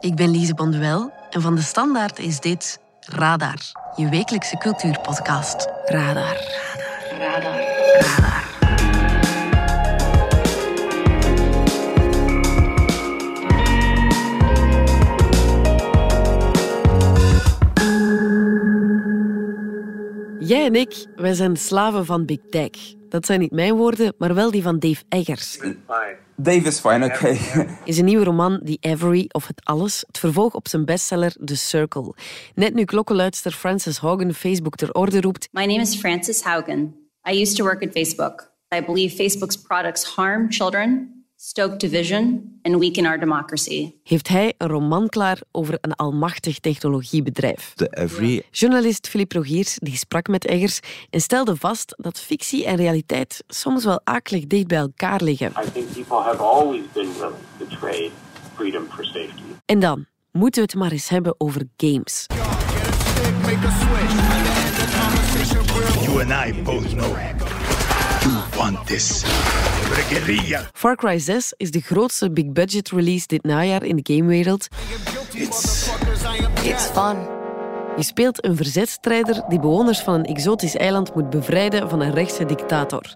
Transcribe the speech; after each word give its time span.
ik 0.00 0.14
ben 0.14 0.30
Lise 0.30 0.54
Bonduel 0.54 1.12
en 1.30 1.40
van 1.40 1.54
de 1.54 1.62
Standaard 1.62 2.18
is 2.18 2.40
dit 2.40 2.78
Radar, 3.00 3.58
je 3.96 4.08
wekelijkse 4.08 4.56
cultuurpodcast. 4.56 5.68
Radar. 5.84 6.36
Radar. 7.18 7.60
Radar. 7.98 8.00
Radar. 8.00 8.46
Jij 20.38 20.66
en 20.66 20.74
ik, 20.74 21.06
wij 21.16 21.34
zijn 21.34 21.56
slaven 21.56 22.06
van 22.06 22.24
Big 22.24 22.38
Tech. 22.50 22.97
Dat 23.08 23.26
zijn 23.26 23.40
niet 23.40 23.50
mijn 23.50 23.74
woorden, 23.74 24.14
maar 24.18 24.34
wel 24.34 24.50
die 24.50 24.62
van 24.62 24.78
Dave 24.78 25.02
Eggers. 25.08 25.58
Dave 26.36 26.66
is 26.66 26.80
fine, 26.80 27.04
oké. 27.04 27.36
Is 27.84 27.98
een 27.98 28.04
nieuwe 28.04 28.24
roman, 28.24 28.60
The 28.64 28.76
Every 28.80 29.28
of 29.32 29.46
Het 29.46 29.60
Alles, 29.64 30.04
het 30.06 30.18
vervolg 30.18 30.54
op 30.54 30.68
zijn 30.68 30.84
bestseller 30.84 31.36
The 31.44 31.56
Circle. 31.56 32.14
Net 32.54 32.74
nu 32.74 32.84
klokkenluidster 32.84 33.52
Frances 33.52 33.98
Haugen 33.98 34.34
Facebook 34.34 34.74
ter 34.74 34.92
orde 34.92 35.20
roept. 35.20 35.48
My 35.52 35.64
name 35.64 35.80
is 35.80 35.96
Frances 35.96 36.42
Haugen. 36.42 36.94
I 37.30 37.40
used 37.40 37.56
to 37.56 37.64
work 37.64 37.82
at 37.82 37.92
Facebook. 37.92 38.52
I 38.74 38.84
believe 38.84 39.16
Facebook's 39.16 39.56
products 39.56 40.04
harm 40.04 40.52
children 40.52 41.17
stoke 41.40 41.76
division 41.76 42.58
and 42.62 42.78
weaken 42.78 43.06
our 43.06 43.18
democracy. 43.18 43.92
Heeft 44.02 44.28
hij 44.28 44.54
een 44.58 44.68
roman 44.68 45.08
klaar 45.08 45.40
over 45.52 45.78
een 45.80 45.94
almachtig 45.94 46.58
technologiebedrijf? 46.58 47.72
The 47.74 47.88
Every. 47.88 48.42
Journalist 48.50 49.08
Philippe 49.08 49.36
Rogiers 49.36 49.78
die 49.80 49.96
sprak 49.96 50.28
met 50.28 50.44
Eggers 50.44 50.80
en 51.10 51.20
stelde 51.20 51.56
vast 51.56 51.94
dat 51.96 52.20
fictie 52.20 52.64
en 52.64 52.76
realiteit 52.76 53.44
soms 53.46 53.84
wel 53.84 54.00
akelig 54.04 54.46
dicht 54.46 54.66
bij 54.66 54.78
elkaar 54.78 55.22
liggen. 55.22 55.52
I 55.66 55.72
think 55.72 55.92
people 55.92 56.16
have 56.16 56.42
always 56.42 56.82
been 56.92 57.12
willing 57.18 57.36
to 57.58 57.66
trade 57.80 58.10
freedom 58.54 58.86
for 58.90 59.04
safety. 59.04 59.42
En 59.64 59.80
dan 59.80 60.06
moeten 60.32 60.62
we 60.62 60.68
het 60.70 60.78
maar 60.80 60.92
eens 60.92 61.08
hebben 61.08 61.34
over 61.38 61.62
games. 61.76 62.26
You 66.04 66.22
and 66.22 66.30
I 66.30 66.62
both 66.62 66.94
know 66.94 67.16
want 68.56 68.86
this. 68.86 69.24
Far 70.72 70.96
Cry 70.96 71.18
6 71.18 71.54
is 71.56 71.70
de 71.70 71.80
grootste 71.80 72.30
big 72.30 72.52
budget 72.52 72.90
release 72.90 73.26
dit 73.26 73.42
najaar 73.42 73.84
in 73.84 73.96
de 73.96 74.14
gamewereld. 74.14 74.68
It's 75.32 75.90
It's 76.62 76.84
fun. 76.84 77.16
Je 77.96 78.04
speelt 78.04 78.44
een 78.44 78.56
verzetstrijder 78.56 79.44
die 79.48 79.60
bewoners 79.60 80.00
van 80.00 80.14
een 80.14 80.24
exotisch 80.24 80.76
eiland 80.76 81.14
moet 81.14 81.30
bevrijden 81.30 81.88
van 81.88 82.00
een 82.00 82.14
rechtse 82.14 82.44
dictator. 82.46 83.14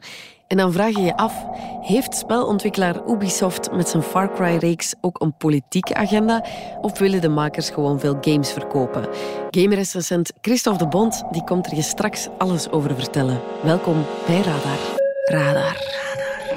En 0.53 0.59
dan 0.59 0.73
vraag 0.73 0.95
je 0.95 1.03
je 1.03 1.17
af, 1.17 1.45
heeft 1.81 2.15
spelontwikkelaar 2.17 3.09
Ubisoft 3.09 3.73
met 3.73 3.89
zijn 3.89 4.03
Far 4.03 4.33
Cry-reeks 4.33 4.95
ook 5.01 5.21
een 5.21 5.37
politieke 5.37 5.95
agenda? 5.95 6.45
Of 6.81 6.99
willen 6.99 7.21
de 7.21 7.29
makers 7.29 7.71
gewoon 7.71 8.01
veel 8.01 8.19
games 8.21 8.53
verkopen? 8.53 9.09
Gamerecensent 9.51 10.33
Christophe 10.41 10.79
de 10.79 10.89
Bond 10.89 11.23
die 11.31 11.45
komt 11.45 11.67
er 11.67 11.75
je 11.75 11.83
straks 11.83 12.29
alles 12.39 12.71
over 12.71 12.95
vertellen. 12.95 13.41
Welkom 13.63 14.05
bij 14.27 14.37
Radar. 14.37 15.02
Radar. 15.25 15.77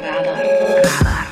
Radar. 0.02 0.36
Radar. 0.36 0.84
Radar. 0.84 1.28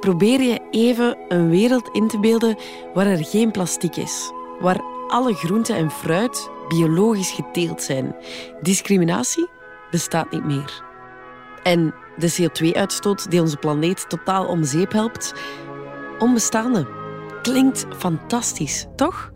Probeer 0.00 0.40
je 0.40 0.60
even 0.70 1.18
een 1.28 1.50
wereld 1.50 1.88
in 1.92 2.08
te 2.08 2.20
beelden 2.20 2.56
waar 2.94 3.06
er 3.06 3.24
geen 3.24 3.50
plastic 3.50 3.96
is. 3.96 4.32
Waar 4.60 4.80
alle 5.08 5.34
groenten 5.34 5.76
en 5.76 5.90
fruit 5.90 6.50
biologisch 6.68 7.30
geteeld 7.30 7.82
zijn. 7.82 8.16
Discriminatie 8.60 9.48
bestaat 9.90 10.30
niet 10.30 10.44
meer. 10.44 10.82
En 11.62 11.94
de 12.16 12.32
CO2-uitstoot 12.40 13.30
die 13.30 13.40
onze 13.40 13.56
planeet 13.56 14.08
totaal 14.08 14.46
om 14.46 14.64
zeep 14.64 14.92
helpt, 14.92 15.34
onbestaande. 16.18 16.86
Klinkt 17.42 17.86
fantastisch, 17.96 18.86
toch? 18.96 19.31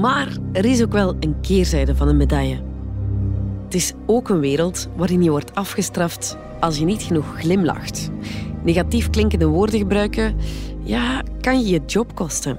Maar 0.00 0.36
er 0.52 0.64
is 0.64 0.82
ook 0.82 0.92
wel 0.92 1.16
een 1.20 1.40
keerzijde 1.40 1.96
van 1.96 2.08
een 2.08 2.16
medaille. 2.16 2.58
Het 3.64 3.74
is 3.74 3.92
ook 4.06 4.28
een 4.28 4.40
wereld 4.40 4.88
waarin 4.96 5.22
je 5.22 5.30
wordt 5.30 5.54
afgestraft 5.54 6.36
als 6.60 6.78
je 6.78 6.84
niet 6.84 7.02
genoeg 7.02 7.40
glimlacht. 7.40 8.10
Negatief 8.62 9.10
klinkende 9.10 9.46
woorden 9.46 9.78
gebruiken, 9.78 10.36
ja, 10.82 11.22
kan 11.40 11.60
je 11.60 11.68
je 11.68 11.80
job 11.86 12.14
kosten. 12.14 12.58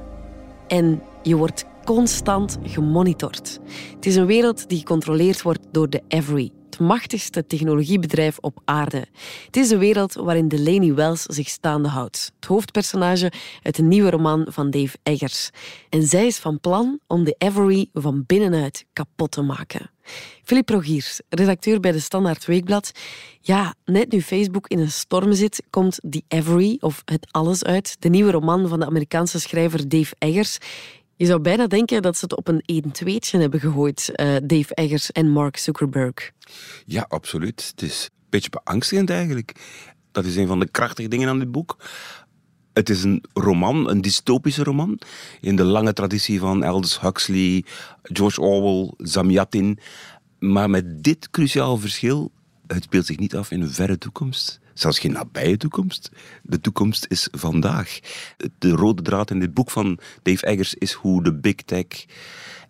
En 0.67 1.01
je 1.23 1.35
wordt 1.35 1.65
constant 1.85 2.57
gemonitord. 2.63 3.59
Het 3.95 4.05
is 4.05 4.15
een 4.15 4.25
wereld 4.25 4.69
die 4.69 4.77
gecontroleerd 4.77 5.41
wordt 5.41 5.67
door 5.71 5.89
de 5.89 6.01
Every, 6.07 6.51
machtigste 6.79 7.47
technologiebedrijf 7.47 8.37
op 8.37 8.61
aarde. 8.65 9.05
Het 9.45 9.57
is 9.57 9.69
een 9.69 9.79
wereld 9.79 10.13
waarin 10.13 10.47
Delaney 10.47 10.93
Wells 10.93 11.21
zich 11.21 11.47
staande 11.47 11.87
houdt. 11.87 12.31
Het 12.35 12.45
hoofdpersonage 12.45 13.31
uit 13.63 13.77
een 13.77 13.87
nieuwe 13.87 14.09
roman 14.09 14.45
van 14.49 14.69
Dave 14.69 14.97
Eggers. 15.03 15.49
En 15.89 16.03
zij 16.03 16.25
is 16.25 16.37
van 16.37 16.59
plan 16.59 16.99
om 17.07 17.23
de 17.23 17.35
Every 17.37 17.89
van 17.93 18.23
binnenuit 18.25 18.85
kapot 18.93 19.31
te 19.31 19.41
maken. 19.41 19.91
Philippe 20.43 20.73
Rogiers, 20.73 21.21
redacteur 21.29 21.79
bij 21.79 21.91
de 21.91 21.99
Standaard 21.99 22.45
Weekblad. 22.45 22.91
Ja, 23.41 23.73
net 23.85 24.11
nu 24.11 24.21
Facebook 24.21 24.67
in 24.67 24.79
een 24.79 24.91
storm 24.91 25.33
zit, 25.33 25.63
komt 25.69 25.99
The 26.09 26.23
Every, 26.27 26.77
of 26.79 27.01
Het 27.05 27.27
Alles 27.31 27.63
uit, 27.63 27.95
de 27.99 28.09
nieuwe 28.09 28.31
roman 28.31 28.67
van 28.67 28.79
de 28.79 28.85
Amerikaanse 28.85 29.39
schrijver 29.39 29.89
Dave 29.89 30.15
Eggers. 30.17 30.57
Je 31.17 31.25
zou 31.25 31.39
bijna 31.39 31.67
denken 31.67 32.01
dat 32.01 32.17
ze 32.17 32.23
het 32.23 32.35
op 32.35 32.47
een 32.47 32.63
1-2'tje 32.85 33.39
hebben 33.39 33.59
gegooid, 33.59 34.11
eh, 34.15 34.35
Dave 34.43 34.73
Eggers 34.75 35.11
en 35.11 35.29
Mark 35.29 35.57
Zuckerberg. 35.57 36.31
Ja, 36.85 37.05
absoluut. 37.09 37.67
Het 37.71 37.81
is 37.81 38.03
een 38.03 38.25
beetje 38.29 38.49
beangstigend 38.49 39.09
eigenlijk. 39.09 39.55
Dat 40.11 40.25
is 40.25 40.35
een 40.35 40.47
van 40.47 40.59
de 40.59 40.67
krachtige 40.67 41.07
dingen 41.07 41.29
aan 41.29 41.39
dit 41.39 41.51
boek. 41.51 41.77
Het 42.73 42.89
is 42.89 43.03
een 43.03 43.23
roman, 43.33 43.89
een 43.89 44.01
dystopische 44.01 44.63
roman, 44.63 44.99
in 45.41 45.55
de 45.55 45.63
lange 45.63 45.93
traditie 45.93 46.39
van 46.39 46.63
Aldous 46.63 47.01
Huxley, 47.01 47.65
George 48.03 48.41
Orwell, 48.41 48.93
Zamyatin. 48.97 49.79
Maar 50.39 50.69
met 50.69 51.03
dit 51.03 51.29
cruciaal 51.29 51.77
verschil, 51.77 52.31
het 52.67 52.83
speelt 52.83 53.05
zich 53.05 53.17
niet 53.17 53.35
af 53.35 53.51
in 53.51 53.61
een 53.61 53.71
verre 53.71 53.97
toekomst. 53.97 54.59
Zelfs 54.79 54.99
geen 54.99 55.11
nabije 55.11 55.57
toekomst. 55.57 56.11
De 56.43 56.61
toekomst 56.61 57.05
is 57.09 57.27
vandaag. 57.31 57.99
De 58.57 58.69
rode 58.69 59.01
draad 59.01 59.31
in 59.31 59.39
dit 59.39 59.53
boek 59.53 59.71
van 59.71 59.99
Dave 60.23 60.45
Eggers 60.45 60.73
is 60.73 60.91
hoe 60.91 61.23
de 61.23 61.33
big 61.33 61.55
tech 61.55 62.05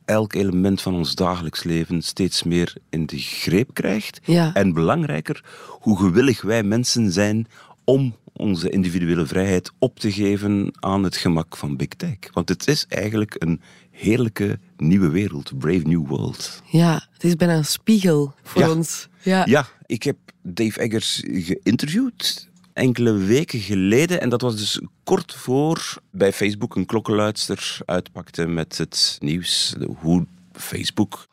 elk 0.05 0.33
element 0.33 0.81
van 0.81 0.93
ons 0.93 1.15
dagelijks 1.15 1.63
leven 1.63 2.01
steeds 2.01 2.43
meer 2.43 2.75
in 2.89 3.05
de 3.05 3.17
greep 3.17 3.73
krijgt. 3.73 4.19
Ja. 4.23 4.53
En 4.53 4.73
belangrijker, 4.73 5.43
hoe 5.69 5.97
gewillig 5.97 6.41
wij 6.41 6.63
mensen 6.63 7.11
zijn 7.11 7.47
om 7.83 8.15
onze 8.33 8.69
individuele 8.69 9.25
vrijheid 9.25 9.71
op 9.79 9.99
te 9.99 10.11
geven 10.11 10.71
aan 10.79 11.03
het 11.03 11.17
gemak 11.17 11.57
van 11.57 11.75
big 11.75 11.87
tech. 11.87 12.17
Want 12.33 12.49
het 12.49 12.67
is 12.67 12.85
eigenlijk 12.89 13.35
een 13.37 13.61
heerlijke 13.97 14.59
nieuwe 14.77 15.09
wereld, 15.09 15.57
brave 15.57 15.87
new 15.87 16.07
world. 16.07 16.61
Ja, 16.65 17.07
het 17.13 17.23
is 17.23 17.35
bijna 17.35 17.55
een 17.55 17.65
spiegel 17.65 18.33
voor 18.43 18.61
Ja. 18.61 18.71
ons. 18.71 19.07
Ja. 19.21 19.45
Ja, 19.45 19.67
ik 19.85 20.03
heb 20.03 20.17
Dave 20.43 20.79
Eggers 20.79 21.23
geïnterviewd 21.25 22.49
enkele 22.73 23.13
weken 23.13 23.59
geleden. 23.59 24.21
En 24.21 24.29
dat 24.29 24.41
was 24.41 24.55
dus 24.57 24.81
kort 25.03 25.33
voor 25.33 25.97
bij 26.11 26.33
Facebook 26.33 26.75
een 26.75 26.85
klokkenluidster 26.85 27.77
uitpakte 27.85 28.47
met 28.47 28.77
het 28.77 29.17
nieuws 29.19 29.75
hoe 29.97 30.25
Facebook 30.51 31.27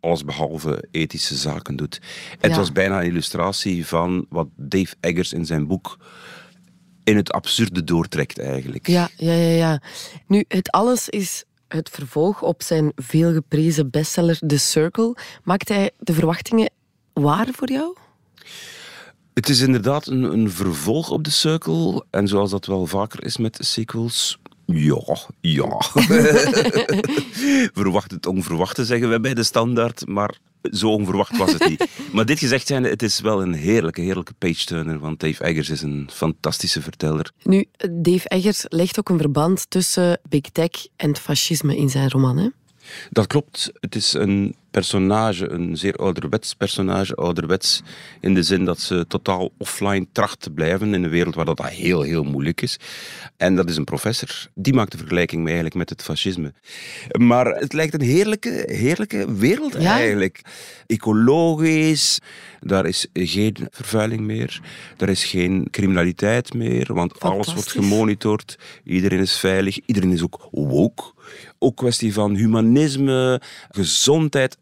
allesbehalve 0.00 0.84
ethische 0.90 1.34
zaken 1.34 1.76
doet. 1.76 2.00
Het 2.38 2.56
was 2.56 2.72
bijna 2.72 3.00
een 3.00 3.06
illustratie 3.06 3.86
van 3.86 4.26
wat 4.28 4.48
Dave 4.56 4.94
Eggers 5.00 5.32
in 5.32 5.46
zijn 5.46 5.66
boek 5.66 5.98
in 7.04 7.16
het 7.16 7.32
absurde 7.32 7.84
doortrekt 7.84 8.38
eigenlijk. 8.38 8.86
Ja, 8.86 9.08
ja, 9.16 9.32
ja, 9.32 9.50
ja. 9.56 9.82
Nu, 10.26 10.44
het 10.48 10.70
alles 10.70 11.08
is 11.08 11.44
het 11.74 11.90
vervolg 11.90 12.42
op 12.42 12.62
zijn 12.62 12.92
veelgeprezen 12.96 13.90
bestseller 13.90 14.38
The 14.46 14.58
Circle. 14.58 15.16
Maakt 15.42 15.68
hij 15.68 15.90
de 15.98 16.12
verwachtingen 16.12 16.70
waar 17.12 17.48
voor 17.52 17.70
jou? 17.70 17.96
Het 19.34 19.48
is 19.48 19.60
inderdaad 19.60 20.06
een, 20.06 20.22
een 20.22 20.50
vervolg 20.50 21.10
op 21.10 21.24
de 21.24 21.30
cirkel. 21.30 22.04
En 22.10 22.28
zoals 22.28 22.50
dat 22.50 22.66
wel 22.66 22.86
vaker 22.86 23.24
is 23.24 23.36
met 23.36 23.58
sequels. 23.60 24.38
Ja, 24.66 25.18
ja. 25.40 25.68
Verwacht 27.80 28.10
het 28.10 28.26
onverwachte, 28.26 28.84
zeggen 28.84 29.08
wij 29.08 29.20
bij 29.20 29.34
de 29.34 29.42
standaard. 29.42 30.06
Maar 30.06 30.38
zo 30.62 30.90
onverwacht 30.90 31.36
was 31.36 31.52
het 31.52 31.68
niet. 31.68 31.86
maar 32.12 32.26
dit 32.26 32.38
gezegd 32.38 32.66
zijnde, 32.66 32.88
het 32.88 33.02
is 33.02 33.20
wel 33.20 33.42
een 33.42 33.52
heerlijke, 33.52 34.00
heerlijke 34.00 34.32
page-turner. 34.38 34.98
Want 34.98 35.20
Dave 35.20 35.44
Eggers 35.44 35.70
is 35.70 35.82
een 35.82 36.08
fantastische 36.12 36.82
verteller. 36.82 37.32
Nu, 37.42 37.64
Dave 37.90 38.28
Eggers 38.28 38.64
legt 38.68 38.98
ook 38.98 39.08
een 39.08 39.18
verband 39.18 39.70
tussen 39.70 40.20
big 40.28 40.40
tech 40.40 40.70
en 40.96 41.08
het 41.08 41.18
fascisme 41.18 41.76
in 41.76 41.90
zijn 41.90 42.10
roman. 42.10 42.38
Hè? 42.38 42.48
Dat 43.10 43.26
klopt. 43.26 43.70
Het 43.80 43.94
is 43.94 44.12
een 44.12 44.54
personage, 44.70 45.48
een 45.48 45.76
zeer 45.76 45.94
ouderwets 45.94 46.54
personage. 46.54 47.14
Ouderwets 47.14 47.82
in 48.20 48.34
de 48.34 48.42
zin 48.42 48.64
dat 48.64 48.80
ze 48.80 49.04
totaal 49.08 49.50
offline 49.58 50.06
tracht 50.12 50.40
te 50.40 50.50
blijven 50.50 50.94
in 50.94 51.04
een 51.04 51.10
wereld 51.10 51.34
waar 51.34 51.44
dat 51.44 51.68
heel, 51.68 52.02
heel 52.02 52.24
moeilijk 52.24 52.60
is. 52.60 52.78
En 53.36 53.56
dat 53.56 53.68
is 53.68 53.76
een 53.76 53.84
professor. 53.84 54.48
Die 54.54 54.72
maakt 54.74 54.92
de 54.92 54.98
vergelijking 54.98 55.44
eigenlijk 55.44 55.74
met 55.74 55.88
het 55.90 56.02
fascisme. 56.02 56.52
Maar 57.18 57.46
het 57.46 57.72
lijkt 57.72 57.94
een 57.94 58.00
heerlijke, 58.00 58.64
heerlijke 58.66 59.34
wereld 59.34 59.72
Ja? 59.78 59.98
eigenlijk. 59.98 60.40
Ecologisch, 60.86 62.18
daar 62.60 62.86
is 62.86 63.06
geen 63.12 63.56
vervuiling 63.70 64.20
meer. 64.20 64.60
Er 64.96 65.08
is 65.08 65.24
geen 65.24 65.68
criminaliteit 65.70 66.54
meer, 66.54 66.94
want 66.94 67.20
alles 67.20 67.54
wordt 67.54 67.70
gemonitord. 67.70 68.58
Iedereen 68.84 69.20
is 69.20 69.38
veilig. 69.38 69.78
Iedereen 69.86 70.12
is 70.12 70.22
ook 70.22 70.48
woke. 70.50 71.12
Ook 71.62 71.76
kwestie 71.76 72.12
van 72.12 72.34
humanisme, 72.34 73.40
gezondheid. 73.70 74.56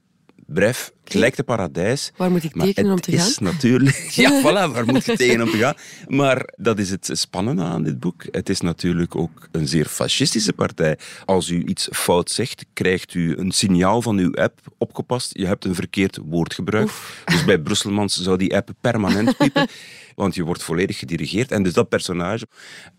Bref, 0.47 0.93
het 1.05 1.15
lijkt 1.15 1.39
een 1.39 1.45
paradijs. 1.45 2.13
Waar 2.17 2.31
moet 2.31 2.45
ik 2.45 2.53
tekenen 2.53 2.93
om 2.93 3.01
te 3.01 3.13
is 3.13 3.35
gaan? 3.35 3.45
natuurlijk... 3.45 3.97
Ja, 4.15 4.41
voilà, 4.41 4.73
waar 4.73 4.87
moet 4.87 5.05
je 5.05 5.17
tegen 5.17 5.43
om 5.43 5.51
te 5.51 5.57
gaan? 5.57 5.75
Maar 6.07 6.53
dat 6.57 6.79
is 6.79 6.91
het 6.91 7.11
spannende 7.13 7.63
aan 7.63 7.83
dit 7.83 8.01
boek. 8.01 8.25
Het 8.31 8.49
is 8.49 8.61
natuurlijk 8.61 9.17
ook 9.17 9.49
een 9.53 9.69
zeer 9.69 9.85
fascistische 9.85 10.53
partij. 10.53 10.99
Als 11.25 11.49
u 11.49 11.65
iets 11.65 11.89
fout 11.93 12.31
zegt, 12.31 12.65
krijgt 12.73 13.15
u 13.15 13.37
een 13.37 13.51
signaal 13.51 14.03
van 14.03 14.19
uw 14.19 14.35
app 14.35 14.61
opgepast. 14.79 15.39
Je 15.39 15.47
hebt 15.47 15.65
een 15.65 15.75
verkeerd 15.75 16.19
woord 16.25 16.55
gebruikt. 16.55 16.93
Dus 17.25 17.45
bij 17.45 17.59
Brusselmans 17.59 18.23
zou 18.23 18.37
die 18.37 18.57
app 18.57 18.71
permanent 18.81 19.37
piepen. 19.37 19.69
Want 20.19 20.35
je 20.35 20.45
wordt 20.45 20.63
volledig 20.63 20.99
gedirigeerd. 20.99 21.51
En 21.53 21.63
dus 21.63 21.73
dat 21.73 21.89
personage 21.89 22.47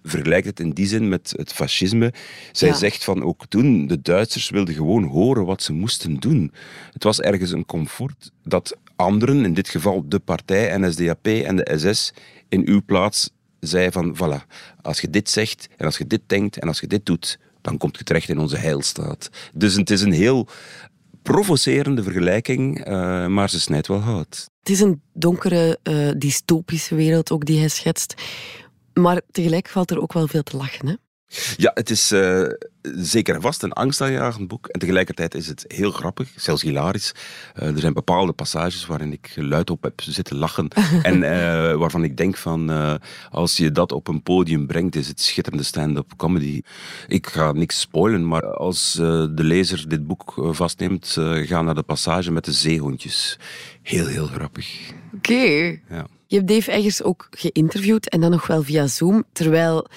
vergelijkt 0.03 0.47
het 0.47 0.59
in 0.59 0.71
die 0.71 0.87
zin 0.87 1.09
met 1.09 1.33
het 1.35 1.53
fascisme. 1.53 2.13
Zij 2.51 2.67
Ja. 2.67 2.73
zegt 2.75 3.03
van 3.03 3.23
ook 3.23 3.45
toen, 3.49 3.87
de 3.87 4.01
Duitsers 4.01 4.49
wilden 4.49 4.73
gewoon 4.73 5.03
horen 5.03 5.45
wat 5.45 5.63
ze 5.63 5.73
moesten 5.73 6.15
doen. 6.19 6.51
Het 6.93 7.03
was 7.03 7.21
ergens 7.21 7.51
een 7.51 7.65
comfort 7.65 8.31
dat 8.43 8.77
anderen, 8.95 9.45
in 9.45 9.53
dit 9.53 9.69
geval 9.69 10.03
de 10.09 10.19
partij, 10.19 10.77
NSDAP 10.77 11.27
en 11.27 11.55
de 11.55 11.73
SS, 11.77 12.13
in 12.49 12.67
uw 12.67 12.81
plaats 12.85 13.29
zei 13.59 13.91
van, 13.91 14.15
voilà, 14.17 14.45
als 14.81 15.01
je 15.01 15.09
dit 15.09 15.29
zegt 15.29 15.67
en 15.77 15.85
als 15.85 15.97
je 15.97 16.07
dit 16.07 16.21
denkt 16.25 16.57
en 16.57 16.67
als 16.67 16.79
je 16.79 16.87
dit 16.87 17.05
doet, 17.05 17.39
dan 17.61 17.77
komt 17.77 17.97
je 17.97 18.03
terecht 18.03 18.29
in 18.29 18.39
onze 18.39 18.57
heilstaat. 18.57 19.29
Dus 19.53 19.75
het 19.75 19.89
is 19.89 20.01
een 20.01 20.11
heel 20.11 20.47
provocerende 21.21 22.03
vergelijking, 22.03 22.83
eh, 22.83 23.27
maar 23.27 23.49
ze 23.49 23.59
snijdt 23.59 23.87
wel 23.87 23.99
hout. 23.99 24.49
Het 24.69 24.77
is 24.77 24.83
een 24.83 25.01
donkere, 25.13 25.79
eh, 25.83 26.09
dystopische 26.17 26.95
wereld 26.95 27.31
ook 27.31 27.45
die 27.45 27.59
hij 27.59 27.67
schetst. 27.67 28.13
Maar 28.93 29.21
tegelijk 29.31 29.67
valt 29.67 29.91
er 29.91 30.01
ook 30.01 30.13
wel 30.13 30.27
veel 30.27 30.43
te 30.43 30.57
lachen. 30.57 30.87
Hè? 30.87 30.93
Ja, 31.57 31.71
het 31.73 31.89
is 31.89 32.11
eh, 32.11 32.43
zeker 32.81 33.35
en 33.35 33.41
vast 33.41 33.63
een 33.63 33.73
angstaanjagend 33.73 34.47
boek. 34.47 34.67
En 34.67 34.79
tegelijkertijd 34.79 35.35
is 35.35 35.47
het 35.47 35.65
heel 35.67 35.91
grappig, 35.91 36.29
zelfs 36.35 36.61
hilarisch. 36.61 37.11
Eh, 37.53 37.67
er 37.67 37.79
zijn 37.79 37.93
bepaalde 37.93 38.31
passages 38.31 38.85
waarin 38.85 39.11
ik 39.11 39.31
luidop 39.35 39.83
heb 39.83 40.01
zitten 40.01 40.37
lachen. 40.37 40.67
en 41.01 41.23
eh, 41.23 41.75
waarvan 41.75 42.03
ik 42.03 42.17
denk 42.17 42.37
van, 42.37 42.99
als 43.31 43.57
je 43.57 43.71
dat 43.71 43.91
op 43.91 44.07
een 44.07 44.23
podium 44.23 44.67
brengt, 44.67 44.95
is 44.95 45.07
het 45.07 45.21
schitterende 45.21 45.63
stand-up 45.63 46.13
comedy. 46.17 46.61
Ik 47.07 47.27
ga 47.27 47.51
niks 47.51 47.79
spoilen, 47.79 48.27
maar 48.27 48.53
als 48.53 48.93
de 48.93 49.31
lezer 49.35 49.89
dit 49.89 50.07
boek 50.07 50.33
vastneemt, 50.35 51.17
ga 51.43 51.61
naar 51.61 51.75
de 51.75 51.83
passage 51.83 52.31
met 52.31 52.45
de 52.45 52.51
zeehondjes. 52.51 53.39
Heel, 53.81 54.05
heel 54.05 54.27
grappig. 54.27 54.91
Oké. 55.15 55.79
Ja. 55.89 56.07
Je 56.27 56.35
hebt 56.35 56.47
Dave 56.47 56.71
Eggers 56.71 57.03
ook 57.03 57.27
geïnterviewd 57.31 58.09
en 58.09 58.21
dan 58.21 58.31
nog 58.31 58.47
wel 58.47 58.63
via 58.63 58.87
Zoom. 58.87 59.23
Terwijl 59.31 59.87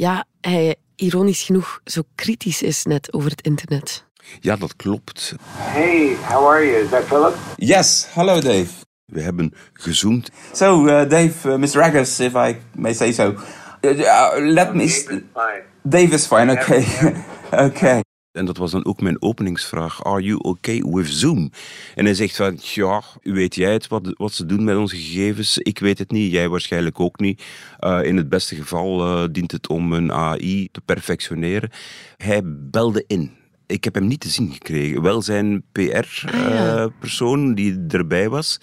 ja, 0.00 0.24
hij 0.40 0.76
ironisch 0.96 1.42
genoeg 1.42 1.80
zo 1.84 2.02
kritisch 2.14 2.62
is 2.62 2.84
net 2.84 3.12
over 3.12 3.30
het 3.30 3.40
internet. 3.42 4.04
ja, 4.40 4.56
dat 4.56 4.76
klopt. 4.76 5.34
Hey, 5.56 6.16
how 6.28 6.46
are 6.48 6.64
you? 6.66 6.82
Is 6.84 6.88
that 6.90 7.04
Philip? 7.04 7.34
Yes, 7.56 8.06
hello 8.14 8.40
Dave. 8.40 8.68
We 9.04 9.20
hebben 9.20 9.52
gezoomd 9.72 10.30
So, 10.52 10.84
uh, 10.86 11.08
Dave, 11.08 11.48
uh, 11.48 11.56
Mr. 11.56 11.82
Aggers, 11.82 12.20
if 12.20 12.34
I 12.34 12.56
may 12.74 12.92
say 12.94 13.12
so. 13.12 13.34
Uh, 13.80 13.98
uh, 13.98 14.52
let 14.54 14.74
me. 14.74 14.84
s- 14.84 15.04
Fine. 15.06 15.62
Dave 15.82 16.14
is 16.14 16.26
fine, 16.26 16.50
okay. 16.52 16.84
okay. 17.66 18.00
En 18.32 18.44
dat 18.44 18.56
was 18.56 18.70
dan 18.70 18.84
ook 18.84 19.00
mijn 19.00 19.22
openingsvraag. 19.22 20.04
Are 20.04 20.22
you 20.22 20.38
okay 20.42 20.82
with 20.82 21.08
Zoom? 21.08 21.50
En 21.94 22.04
hij 22.04 22.14
zegt 22.14 22.36
van, 22.36 22.58
ja, 22.60 23.02
weet 23.22 23.54
jij 23.54 23.72
het, 23.72 23.88
wat, 23.88 24.14
wat 24.16 24.32
ze 24.32 24.46
doen 24.46 24.64
met 24.64 24.76
onze 24.76 24.96
gegevens? 24.96 25.58
Ik 25.58 25.78
weet 25.78 25.98
het 25.98 26.10
niet, 26.10 26.32
jij 26.32 26.48
waarschijnlijk 26.48 27.00
ook 27.00 27.18
niet. 27.18 27.42
Uh, 27.80 28.04
in 28.04 28.16
het 28.16 28.28
beste 28.28 28.54
geval 28.54 29.06
uh, 29.06 29.28
dient 29.32 29.52
het 29.52 29.68
om 29.68 29.92
een 29.92 30.12
AI 30.12 30.68
te 30.72 30.80
perfectioneren. 30.80 31.70
Hij 32.16 32.42
belde 32.44 33.04
in. 33.06 33.30
Ik 33.66 33.84
heb 33.84 33.94
hem 33.94 34.06
niet 34.06 34.20
te 34.20 34.28
zien 34.28 34.52
gekregen. 34.52 35.02
Wel 35.02 35.22
zijn 35.22 35.62
PR-persoon 35.72 37.48
ja. 37.48 37.54
die 37.54 37.84
erbij 37.88 38.28
was. 38.28 38.60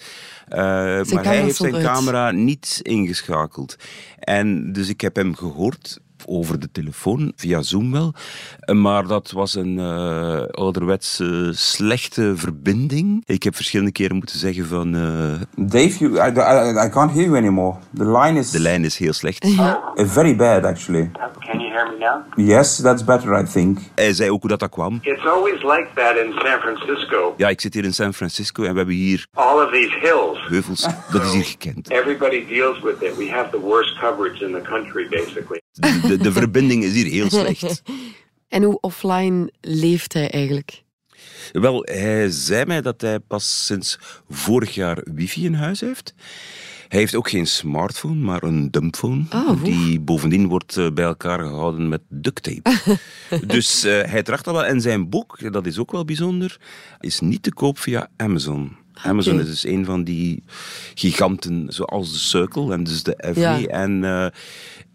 Maar 0.48 1.24
hij 1.24 1.42
heeft 1.42 1.56
zijn 1.56 1.82
camera 1.82 2.30
niet 2.30 2.80
ingeschakeld. 2.82 3.76
En 4.18 4.72
dus 4.72 4.88
ik 4.88 5.00
heb 5.00 5.16
hem 5.16 5.34
gehoord 5.34 5.98
over 6.26 6.58
de 6.60 6.68
telefoon, 6.72 7.32
via 7.36 7.62
Zoom 7.62 7.92
wel. 7.92 8.14
Maar 8.72 9.06
dat 9.06 9.30
was 9.30 9.54
een 9.54 9.78
uh, 9.78 10.40
ouderwetse 10.50 11.50
slechte 11.54 12.32
verbinding. 12.36 13.22
Ik 13.26 13.42
heb 13.42 13.54
verschillende 13.54 13.92
keren 13.92 14.16
moeten 14.16 14.38
zeggen 14.38 14.66
van... 14.66 14.94
Uh, 14.94 15.32
Dave, 15.56 15.98
you, 15.98 16.12
I, 16.14 16.32
I, 16.38 16.86
I 16.86 16.88
can't 16.90 17.12
hear 17.12 17.24
you 17.24 17.36
anymore. 17.36 17.76
The 17.96 18.10
line 18.10 18.38
is 18.38 18.50
de 18.50 18.60
lijn 18.60 18.84
is 18.84 18.98
heel 18.98 19.12
slecht. 19.12 19.44
uh, 19.44 19.74
very 19.96 20.36
bad, 20.36 20.64
actually. 20.64 21.10
Can 21.40 21.60
you 21.60 21.70
hear 21.72 21.88
me 21.92 21.98
now? 21.98 22.48
Yes, 22.48 22.76
that's 22.76 23.04
better, 23.04 23.38
I 23.40 23.44
think. 23.44 23.78
Hij 23.94 24.12
zei 24.12 24.30
ook 24.30 24.40
hoe 24.40 24.50
dat, 24.50 24.58
dat 24.60 24.70
kwam. 24.70 24.98
It's 25.02 25.24
always 25.26 25.62
like 25.62 25.88
that 25.94 26.16
in 26.16 26.32
San 26.32 26.60
Francisco. 26.60 27.34
Ja, 27.36 27.48
ik 27.48 27.60
zit 27.60 27.74
hier 27.74 27.84
in 27.84 27.94
San 27.94 28.14
Francisco 28.14 28.62
en 28.64 28.70
we 28.70 28.76
hebben 28.76 28.94
hier 28.94 29.26
All 29.32 29.64
of 29.64 29.70
these 29.72 29.96
hills. 30.00 30.46
heuvels. 30.48 30.86
Dat 31.12 31.22
is 31.22 31.32
hier 31.32 31.44
gekend. 31.44 31.90
Everybody 31.90 32.46
deals 32.46 32.80
with 32.80 33.02
it. 33.02 33.16
We 33.16 33.30
have 33.30 33.50
the 33.50 33.60
worst 33.60 33.98
coverage 33.98 34.44
in 34.44 34.52
the 34.52 34.60
country, 34.60 35.08
basically. 35.08 35.60
De, 35.80 36.00
de, 36.06 36.16
de 36.16 36.32
verbinding 36.40 36.84
is 36.84 36.92
hier 36.92 37.06
heel 37.06 37.30
slecht. 37.30 37.82
En 38.48 38.62
hoe 38.62 38.80
offline 38.80 39.52
leeft 39.60 40.12
hij 40.12 40.30
eigenlijk? 40.30 40.82
Wel, 41.52 41.82
hij 41.84 42.30
zei 42.30 42.64
mij 42.64 42.82
dat 42.82 43.00
hij 43.00 43.20
pas 43.20 43.66
sinds 43.66 43.98
vorig 44.28 44.74
jaar 44.74 45.04
wifi 45.04 45.44
in 45.44 45.54
huis 45.54 45.80
heeft. 45.80 46.14
Hij 46.88 46.98
heeft 46.98 47.14
ook 47.14 47.30
geen 47.30 47.46
smartphone, 47.46 48.14
maar 48.14 48.42
een 48.42 48.70
dumbphone. 48.70 49.24
Oh, 49.32 49.64
die 49.64 50.00
bovendien 50.00 50.48
wordt 50.48 50.76
uh, 50.76 50.90
bij 50.90 51.04
elkaar 51.04 51.38
gehouden 51.38 51.88
met 51.88 52.00
duct 52.08 52.42
tape. 52.42 52.98
dus 53.46 53.84
uh, 53.84 54.02
hij 54.02 54.22
tracht 54.22 54.46
al 54.46 54.52
wel. 54.52 54.64
En 54.64 54.80
zijn 54.80 55.08
boek, 55.08 55.52
dat 55.52 55.66
is 55.66 55.78
ook 55.78 55.92
wel 55.92 56.04
bijzonder, 56.04 56.60
is 57.00 57.20
niet 57.20 57.42
te 57.42 57.52
koop 57.52 57.78
via 57.78 58.08
Amazon. 58.16 58.76
Amazon 58.92 59.32
okay. 59.32 59.44
is 59.44 59.50
dus 59.50 59.72
een 59.72 59.84
van 59.84 60.04
die 60.04 60.42
giganten, 60.94 61.66
zoals 61.68 62.12
de 62.12 62.18
Circle 62.18 62.72
en 62.72 62.84
dus 62.84 63.02
de 63.02 63.24
FV. 63.32 63.36
Ja. 63.36 63.66
En 63.66 64.02
uh, 64.02 64.26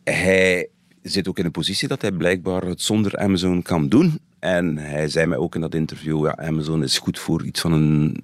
hij 0.04 0.68
zit 1.04 1.28
ook 1.28 1.38
in 1.38 1.46
een 1.46 1.52
positie 1.52 1.88
dat 1.88 2.02
hij 2.02 2.12
blijkbaar 2.12 2.64
het 2.64 2.82
zonder 2.82 3.18
Amazon 3.18 3.62
kan 3.62 3.88
doen. 3.88 4.20
En 4.40 4.78
hij 4.78 5.08
zei 5.08 5.26
mij 5.26 5.38
ook 5.38 5.56
in 5.56 5.62
dat 5.62 5.76
interview, 5.76 6.26
ja, 6.26 6.38
Amazon 6.38 6.84
is 6.84 7.00
goed 7.00 7.20
voor 7.20 7.46
iets 7.46 7.62
van 7.62 7.72
een 7.72 8.24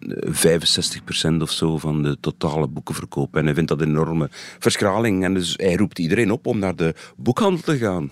65% 1.37 1.41
of 1.41 1.51
zo 1.51 1.77
van 1.77 2.03
de 2.03 2.17
totale 2.19 2.67
boekenverkoop. 2.67 3.35
En 3.35 3.45
hij 3.45 3.53
vindt 3.53 3.69
dat 3.69 3.81
een 3.81 3.87
enorme 3.87 4.27
verschraling. 4.59 5.23
En 5.23 5.33
dus 5.33 5.53
hij 5.57 5.75
roept 5.75 5.99
iedereen 5.99 6.31
op 6.31 6.45
om 6.45 6.59
naar 6.59 6.75
de 6.75 6.93
boekhandel 7.17 7.61
te 7.61 7.77
gaan. 7.77 8.11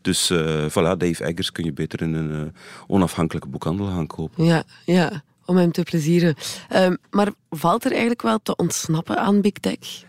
Dus 0.00 0.30
uh, 0.30 0.66
voilà, 0.68 0.96
Dave 0.96 1.24
Eggers 1.24 1.52
kun 1.52 1.64
je 1.64 1.72
beter 1.72 2.02
in 2.02 2.14
een 2.14 2.30
uh, 2.30 2.42
onafhankelijke 2.86 3.48
boekhandel 3.48 3.86
gaan 3.86 4.06
kopen. 4.06 4.44
Ja, 4.44 4.64
ja, 4.84 5.22
om 5.44 5.56
hem 5.56 5.72
te 5.72 5.82
plezieren. 5.82 6.34
Uh, 6.72 6.88
maar 7.10 7.32
valt 7.50 7.84
er 7.84 7.90
eigenlijk 7.90 8.22
wel 8.22 8.38
te 8.42 8.56
ontsnappen 8.56 9.18
aan 9.18 9.40
Big 9.40 9.52
Tech? 9.52 10.04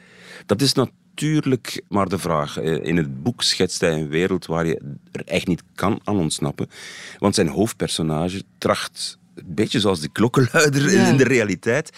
Dat 0.45 0.61
is 0.61 0.73
natuurlijk 0.73 1.04
natuurlijk 1.15 1.83
maar 1.87 2.09
de 2.09 2.19
vraag. 2.19 2.59
In 2.59 2.97
het 2.97 3.23
boek 3.23 3.43
schetst 3.43 3.81
hij 3.81 3.91
een 3.91 4.09
wereld 4.09 4.45
waar 4.45 4.65
je 4.65 4.95
er 5.11 5.25
echt 5.25 5.47
niet 5.47 5.63
kan 5.75 5.99
aan 6.03 6.17
ontsnappen. 6.17 6.69
Want 7.17 7.35
zijn 7.35 7.47
hoofdpersonage 7.47 8.43
tracht, 8.57 9.17
een 9.35 9.43
beetje 9.47 9.79
zoals 9.79 9.99
de 9.99 10.09
klokkenluider 10.09 10.91
ja. 10.91 11.07
in 11.07 11.17
de 11.17 11.23
realiteit, 11.23 11.89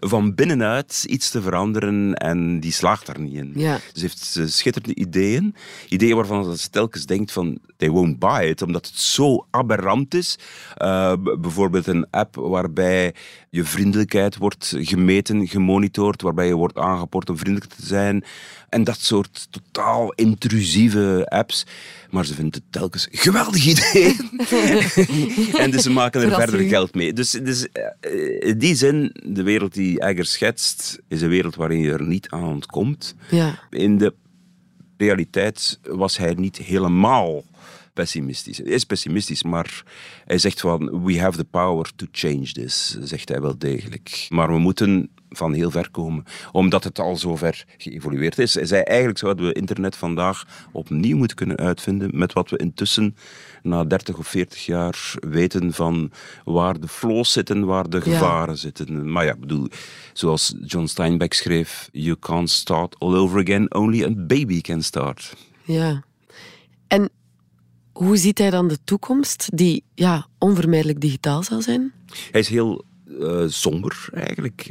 van 0.00 0.34
binnenuit 0.34 1.04
iets 1.08 1.30
te 1.30 1.42
veranderen 1.42 2.14
en 2.14 2.60
die 2.60 2.72
slaagt 2.72 3.06
daar 3.06 3.20
niet 3.20 3.34
in. 3.34 3.52
Ja. 3.54 3.78
Ze 3.92 4.00
heeft 4.00 4.40
schitterende 4.44 4.94
ideeën. 4.94 5.54
Ideeën 5.88 6.16
waarvan 6.16 6.56
ze 6.56 6.70
telkens 6.70 7.06
denkt 7.06 7.32
van, 7.32 7.58
they 7.76 7.90
won't 7.90 8.18
buy 8.18 8.44
it, 8.44 8.62
omdat 8.62 8.86
het 8.86 9.00
zo 9.00 9.46
aberrant 9.50 10.14
is. 10.14 10.38
Uh, 10.82 11.12
bijvoorbeeld 11.40 11.86
een 11.86 12.06
app 12.10 12.34
waarbij 12.34 13.14
je 13.50 13.64
vriendelijkheid 13.64 14.36
wordt 14.36 14.74
gemeten, 14.78 15.48
gemonitord, 15.48 16.22
waarbij 16.22 16.46
je 16.46 16.54
wordt 16.54 16.78
aangeport 16.78 17.30
om 17.30 17.38
vriendelijk 17.38 17.72
te 17.72 17.86
zijn. 17.86 18.24
En 18.76 18.84
dat 18.84 19.00
soort 19.00 19.46
totaal 19.50 20.12
intrusieve 20.12 21.26
apps. 21.28 21.66
Maar 22.10 22.24
ze 22.24 22.34
vinden 22.34 22.52
het 22.52 22.72
telkens 22.72 23.08
geweldig 23.10 23.66
idee. 23.66 24.16
en 25.62 25.70
dus 25.70 25.82
ze 25.82 25.90
maken 25.90 26.22
er 26.22 26.34
verder 26.34 26.60
geld 26.60 26.94
mee. 26.94 27.12
Dus, 27.12 27.30
dus 27.30 27.66
in 28.38 28.58
die 28.58 28.74
zin, 28.74 29.14
de 29.24 29.42
wereld 29.42 29.74
die 29.74 30.00
Egger 30.00 30.26
schetst, 30.26 30.98
is 31.08 31.22
een 31.22 31.28
wereld 31.28 31.54
waarin 31.54 31.78
je 31.78 31.92
er 31.92 32.02
niet 32.02 32.28
aan 32.28 32.44
ontkomt. 32.44 33.14
Ja. 33.30 33.58
In 33.70 33.98
de 33.98 34.14
realiteit 34.96 35.78
was 35.82 36.16
hij 36.16 36.34
niet 36.34 36.56
helemaal 36.56 37.44
pessimistisch. 37.92 38.58
Hij 38.58 38.66
is 38.66 38.84
pessimistisch, 38.84 39.42
maar 39.42 39.82
hij 40.24 40.38
zegt 40.38 40.60
van 40.60 41.04
we 41.04 41.20
have 41.20 41.36
the 41.36 41.44
power 41.44 41.90
to 41.96 42.06
change 42.10 42.52
this, 42.52 42.98
zegt 43.00 43.28
hij 43.28 43.40
wel 43.40 43.58
degelijk. 43.58 44.26
Maar 44.28 44.48
we 44.48 44.58
moeten 44.58 45.10
van 45.30 45.52
heel 45.52 45.70
ver 45.70 45.90
komen, 45.90 46.24
omdat 46.52 46.84
het 46.84 46.98
al 46.98 47.16
zo 47.16 47.36
ver 47.36 47.64
geëvolueerd 47.76 48.38
is. 48.38 48.52
Zei 48.52 48.82
eigenlijk 48.82 49.18
zouden 49.18 49.46
we 49.46 49.52
internet 49.52 49.96
vandaag 49.96 50.46
opnieuw 50.72 51.16
moeten 51.16 51.36
kunnen 51.36 51.56
uitvinden 51.56 52.10
met 52.12 52.32
wat 52.32 52.50
we 52.50 52.56
intussen 52.56 53.16
na 53.62 53.84
30 53.84 54.18
of 54.18 54.26
40 54.26 54.66
jaar 54.66 55.14
weten 55.28 55.72
van 55.72 56.10
waar 56.44 56.80
de 56.80 56.88
flows 56.88 57.32
zitten, 57.32 57.64
waar 57.64 57.90
de 57.90 58.00
gevaren 58.00 58.58
zitten. 58.58 59.12
Maar 59.12 59.24
ja, 59.24 59.32
ik 59.32 59.40
bedoel, 59.40 59.68
zoals 60.12 60.54
John 60.64 60.86
Steinbeck 60.86 61.32
schreef, 61.32 61.88
you 61.92 62.16
can't 62.18 62.50
start 62.50 62.98
all 62.98 63.14
over 63.14 63.40
again, 63.40 63.74
only 63.74 64.04
a 64.04 64.10
baby 64.10 64.60
can 64.60 64.82
start. 64.82 65.36
Ja. 65.62 66.02
En 66.88 67.10
hoe 67.92 68.16
ziet 68.16 68.38
hij 68.38 68.50
dan 68.50 68.68
de 68.68 68.78
toekomst, 68.84 69.48
die 69.52 69.84
ja, 69.94 70.26
onvermijdelijk 70.38 71.00
digitaal 71.00 71.42
zal 71.42 71.62
zijn? 71.62 71.92
Hij 72.30 72.40
is 72.40 72.48
heel 72.48 72.84
somber 73.46 74.08
eigenlijk. 74.12 74.68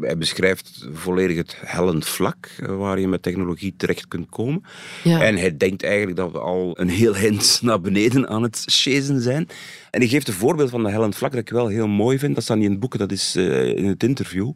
Hij, 0.00 0.18
beschrijft 0.18 0.86
volledig 0.92 1.36
het 1.36 1.56
hellend 1.64 2.06
vlak 2.06 2.48
eh, 2.60 2.76
waar 2.76 3.00
je 3.00 3.08
met 3.08 3.22
technologie 3.22 3.74
terecht 3.76 4.08
kunt 4.08 4.28
komen. 4.28 4.62
Ja. 5.02 5.20
En 5.20 5.36
hij 5.36 5.56
denkt 5.56 5.82
eigenlijk 5.82 6.16
dat 6.16 6.32
we 6.32 6.38
al 6.38 6.70
een 6.78 6.88
heel 6.88 7.14
hint 7.24 7.58
naar 7.62 7.80
beneden 7.80 8.28
aan 8.28 8.42
het 8.42 8.62
chasen 8.66 9.20
zijn. 9.20 9.48
En 9.90 10.00
hij 10.00 10.10
geeft 10.10 10.28
een 10.28 10.34
voorbeeld 10.34 10.70
van 10.70 10.82
de 10.82 10.90
hellend 10.90 11.16
vlak 11.16 11.30
dat 11.30 11.40
ik 11.40 11.48
wel 11.48 11.66
heel 11.66 11.88
mooi 11.88 12.18
vind. 12.18 12.34
Dat 12.34 12.44
staat 12.44 12.56
niet 12.56 12.64
in 12.64 12.70
het 12.70 12.80
boek, 12.80 12.98
dat 12.98 13.12
is 13.12 13.36
uh, 13.36 13.76
in 13.76 13.86
het 13.86 14.02
interview. 14.02 14.52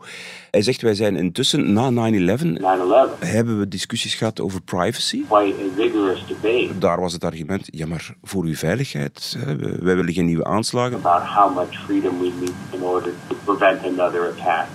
Hij 0.50 0.62
zegt, 0.62 0.82
wij 0.82 0.94
zijn 0.94 1.16
intussen, 1.16 1.72
na 1.72 1.90
9-11, 1.90 3.18
hebben 3.18 3.58
we 3.58 3.68
discussies 3.68 4.14
gehad 4.14 4.40
over 4.40 4.62
privacy. 4.62 5.22
Quite 5.28 5.54
a 5.62 5.74
vigorous 5.76 6.24
debate. 6.26 6.78
Daar 6.78 7.00
was 7.00 7.12
het 7.12 7.24
argument, 7.24 7.68
ja 7.70 7.86
maar 7.86 8.14
voor 8.22 8.44
uw 8.44 8.54
veiligheid, 8.54 9.36
wij 9.80 9.96
willen 9.96 10.12
geen 10.12 10.24
nieuwe 10.24 10.44
aanslagen. 10.44 10.96
About 10.96 11.22
how 11.22 11.56
much 11.56 11.84
freedom 11.84 12.18
we 12.18 12.32
need 12.40 12.52
in 12.70 12.82
order 12.82 13.12
to 13.28 13.36
prevent 13.44 13.84
another 13.84 14.28
attack. 14.28 14.68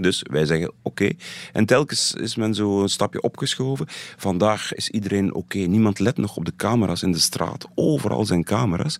Dus 0.00 0.24
wij 0.30 0.46
zeggen 0.46 0.72
oké. 0.82 1.10
En 1.52 1.66
telkens 1.66 2.14
is 2.14 2.36
men 2.36 2.54
zo 2.54 2.82
een 2.82 2.88
stapje 2.88 3.22
opgeschoven. 3.22 3.86
Vandaag 4.16 4.74
is 4.74 4.90
iedereen 4.90 5.34
oké. 5.34 5.58
Niemand 5.58 5.98
let 5.98 6.16
nog 6.16 6.36
op 6.36 6.44
de 6.44 6.56
camera's 6.56 7.02
in 7.02 7.12
de 7.12 7.18
straat. 7.18 7.66
Overal 7.74 8.24
zijn 8.24 8.44
camera's. 8.44 8.98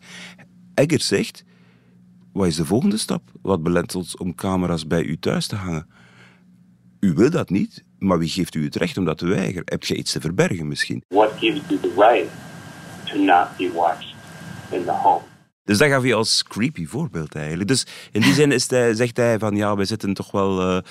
Eggers 0.75 1.07
zegt, 1.07 1.45
wat 2.33 2.47
is 2.47 2.57
de 2.57 2.65
volgende 2.65 2.97
stap? 2.97 3.23
Wat 3.43 3.63
belet 3.63 3.95
ons 3.95 4.17
om 4.17 4.35
camera's 4.35 4.87
bij 4.87 5.03
u 5.03 5.19
thuis 5.19 5.47
te 5.47 5.57
hangen? 5.57 5.87
U 7.01 7.13
wil 7.13 7.31
dat 7.31 7.51
niet, 7.51 7.85
maar 7.99 8.19
wie 8.19 8.29
geeft 8.29 8.55
u 8.55 8.65
het 8.65 8.77
recht 8.77 8.97
om 8.97 9.05
dat 9.05 9.19
te 9.19 9.27
weigeren? 9.27 9.63
Heb 9.65 9.85
je 9.85 9.95
iets 9.95 10.13
te 10.13 10.21
verbergen 10.21 10.69
misschien? 10.69 11.03
What 11.09 11.33
gives 11.39 11.61
you 11.69 11.81
the 11.81 11.93
right 11.97 12.31
to 13.05 13.19
not 13.19 13.57
be 13.57 13.71
watched 13.75 14.15
in 14.71 14.85
the 14.85 14.93
home? 14.93 15.28
Dus 15.69 15.79
dat 15.79 15.89
gaf 15.89 16.03
hij 16.03 16.15
als 16.15 16.43
creepy 16.43 16.87
voorbeeld 16.87 17.35
eigenlijk. 17.35 17.69
Dus 17.69 17.87
in 18.13 18.21
die 18.21 18.33
zin 18.33 18.53
is 18.53 18.71
hij, 18.71 18.95
zegt 18.95 19.17
hij 19.17 19.39
van 19.39 19.57
ja, 19.57 19.77
we 19.77 19.85
zitten 19.85 20.15
toch 20.15 20.31
wel... 20.31 20.77
Uh, 20.77 20.83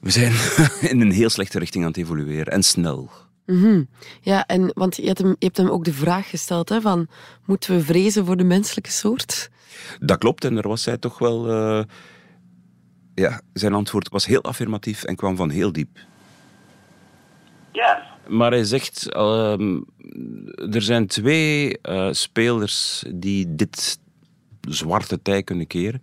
we 0.00 0.10
zijn 0.10 0.32
in 0.92 1.00
een 1.00 1.10
heel 1.10 1.28
slechte 1.28 1.58
richting 1.58 1.84
aan 1.84 1.90
het 1.90 1.98
evolueren. 1.98 2.52
En 2.52 2.62
snel. 2.62 3.10
Mm 3.46 3.62
-hmm. 3.62 3.88
Ja, 4.20 4.46
en, 4.46 4.70
want 4.74 4.96
je 4.96 5.06
hebt, 5.06 5.18
hem, 5.18 5.28
je 5.28 5.44
hebt 5.44 5.56
hem 5.56 5.68
ook 5.68 5.84
de 5.84 5.92
vraag 5.92 6.30
gesteld 6.30 6.68
hè, 6.68 6.80
van... 6.80 7.08
Moeten 7.44 7.76
we 7.76 7.84
vrezen 7.84 8.24
voor 8.26 8.36
de 8.36 8.44
menselijke 8.44 8.90
soort? 8.90 9.50
Dat 10.00 10.18
klopt. 10.18 10.44
En 10.44 10.54
daar 10.54 10.68
was 10.68 10.84
hij 10.84 10.98
toch 10.98 11.18
wel... 11.18 11.50
Uh, 11.50 11.84
ja, 13.14 13.40
zijn 13.52 13.74
antwoord 13.74 14.08
was 14.08 14.26
heel 14.26 14.42
affirmatief 14.42 15.04
en 15.04 15.16
kwam 15.16 15.36
van 15.36 15.50
heel 15.50 15.72
diep. 15.72 15.98
Yes. 17.72 18.13
Maar 18.28 18.50
hij 18.50 18.64
zegt, 18.64 19.06
uh, 19.16 19.60
er 20.70 20.82
zijn 20.82 21.06
twee 21.06 21.78
uh, 21.82 22.08
spelers 22.12 23.04
die 23.14 23.54
dit 23.54 23.98
zwarte 24.68 25.22
tij 25.22 25.42
kunnen 25.42 25.66
keren. 25.66 26.02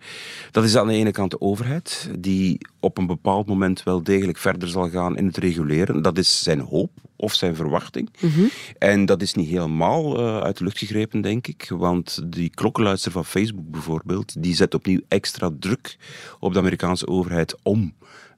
Dat 0.52 0.64
is 0.64 0.76
aan 0.76 0.88
de 0.88 0.94
ene 0.94 1.12
kant 1.12 1.32
de 1.32 1.42
overheid, 1.42 2.10
die 2.20 2.58
op 2.80 2.98
een 2.98 3.08
bepaald 3.08 3.48
moment 3.48 3.84
wel 3.84 4.04
degelijk 4.04 4.38
verder 4.38 4.70
zal 4.70 4.90
gaan 4.90 5.18
in 5.18 5.26
het 5.26 5.38
reguleren. 5.38 6.02
Dat 6.02 6.18
is 6.18 6.44
zijn 6.44 6.60
hoop 6.60 6.92
of 7.16 7.34
zijn 7.34 7.56
verwachting. 7.56 8.10
Mm 8.20 8.30
-hmm. 8.30 8.50
En 8.78 9.06
dat 9.06 9.22
is 9.22 9.34
niet 9.34 9.50
helemaal 9.50 10.20
uh, 10.20 10.40
uit 10.40 10.58
de 10.58 10.64
lucht 10.64 10.78
gegrepen, 10.78 11.22
denk 11.22 11.48
ik. 11.48 11.66
Want 11.70 12.22
die 12.26 12.50
klokkenluister 12.50 13.12
van 13.12 13.26
Facebook 13.26 13.70
bijvoorbeeld, 13.70 14.44
die 14.44 14.56
zet 14.56 14.74
opnieuw 14.74 15.02
extra 15.08 15.52
druk 15.60 15.98
op 16.40 16.54
de 16.54 16.60
Amerikaanse 16.60 17.08
overheid 17.08 17.56
om 17.64 17.94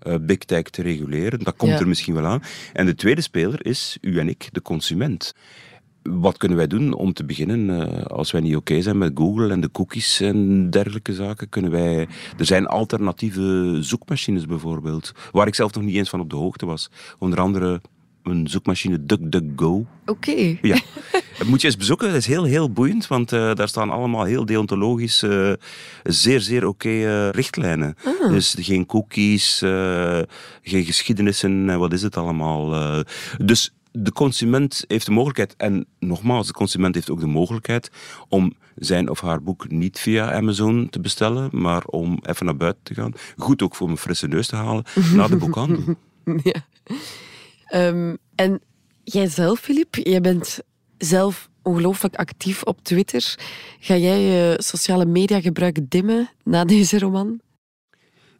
uh, 0.07 0.15
big 0.21 0.37
tech 0.37 0.63
te 0.63 0.81
reguleren. 0.81 1.39
Dat 1.39 1.55
komt 1.55 1.71
ja. 1.71 1.79
er 1.79 1.87
misschien 1.87 2.13
wel 2.13 2.25
aan. 2.25 2.43
En 2.73 2.85
de 2.85 2.95
tweede 2.95 3.21
speler 3.21 3.65
is 3.65 3.97
u 4.01 4.19
en 4.19 4.29
ik, 4.29 4.49
de 4.51 4.61
consument. 4.61 5.33
Wat 6.03 6.37
kunnen 6.37 6.57
wij 6.57 6.67
doen 6.67 6.93
om 6.93 7.13
te 7.13 7.25
beginnen? 7.25 7.69
Uh, 7.69 8.03
als 8.05 8.31
wij 8.31 8.41
niet 8.41 8.55
oké 8.55 8.71
okay 8.71 8.83
zijn 8.83 8.97
met 8.97 9.11
Google 9.15 9.51
en 9.51 9.61
de 9.61 9.71
cookies 9.71 10.19
en 10.19 10.69
dergelijke 10.69 11.13
zaken, 11.13 11.49
kunnen 11.49 11.71
wij. 11.71 12.07
Er 12.37 12.45
zijn 12.45 12.67
alternatieve 12.67 13.77
zoekmachines 13.79 14.45
bijvoorbeeld, 14.45 15.11
waar 15.31 15.47
ik 15.47 15.55
zelf 15.55 15.73
nog 15.73 15.83
niet 15.83 15.95
eens 15.95 16.09
van 16.09 16.19
op 16.19 16.29
de 16.29 16.35
hoogte 16.35 16.65
was. 16.65 16.89
Onder 17.19 17.39
andere 17.39 17.81
een 18.23 18.47
zoekmachine 18.47 19.05
DuckDuckGo. 19.05 19.85
Oké. 20.05 20.29
Okay. 20.29 20.59
Ja. 20.61 20.79
Dat 21.37 21.47
moet 21.47 21.61
je 21.61 21.67
eens 21.67 21.77
bezoeken. 21.77 22.07
Dat 22.07 22.17
is 22.17 22.25
heel, 22.25 22.43
heel 22.43 22.71
boeiend, 22.71 23.07
want 23.07 23.31
uh, 23.31 23.53
daar 23.53 23.67
staan 23.67 23.89
allemaal 23.89 24.23
heel 24.23 24.45
deontologisch 24.45 25.23
uh, 25.23 25.53
zeer, 26.03 26.39
zeer 26.39 26.67
oké 26.67 26.89
uh, 26.89 27.29
richtlijnen. 27.29 27.95
Ah. 28.05 28.29
Dus 28.29 28.55
geen 28.59 28.85
cookies, 28.85 29.57
geen 30.61 30.83
geschiedenissen, 30.85 31.79
wat 31.79 31.93
is 31.93 32.01
het 32.01 32.17
allemaal. 32.17 33.03
dus 33.37 33.73
de 33.91 34.11
consument 34.11 34.85
heeft 34.87 35.05
de 35.05 35.11
mogelijkheid, 35.11 35.55
en 35.57 35.85
nogmaals, 35.99 36.47
de 36.47 36.53
consument 36.53 36.95
heeft 36.95 37.09
ook 37.09 37.19
de 37.19 37.27
mogelijkheid 37.27 37.91
om 38.29 38.53
zijn 38.75 39.09
of 39.09 39.21
haar 39.21 39.43
boek 39.43 39.69
niet 39.69 39.99
via 39.99 40.33
Amazon 40.33 40.89
te 40.89 40.99
bestellen, 40.99 41.49
maar 41.51 41.85
om 41.85 42.19
even 42.21 42.45
naar 42.45 42.57
buiten 42.57 42.83
te 42.83 42.93
gaan. 42.93 43.13
Goed 43.37 43.61
ook 43.61 43.75
voor 43.75 43.87
mijn 43.87 43.99
frisse 43.99 44.27
neus 44.27 44.47
te 44.47 44.55
halen, 44.55 44.83
naar 45.15 45.29
de 45.29 45.35
boekhandel. 45.35 45.95
Ja. 46.43 46.65
Um, 47.75 48.17
en 48.35 48.61
jij 49.03 49.27
zelf, 49.27 49.59
Filip, 49.59 49.95
jij 49.95 50.21
bent 50.21 50.59
zelf 50.97 51.49
ongelooflijk 51.61 52.15
actief 52.15 52.63
op 52.63 52.83
Twitter. 52.83 53.35
Ga 53.79 53.95
jij 53.95 54.21
je 54.21 54.55
sociale 54.57 55.05
media 55.05 55.41
gebruik 55.41 55.79
dimmen 55.89 56.29
na 56.43 56.65
deze 56.65 56.99
roman? 56.99 57.41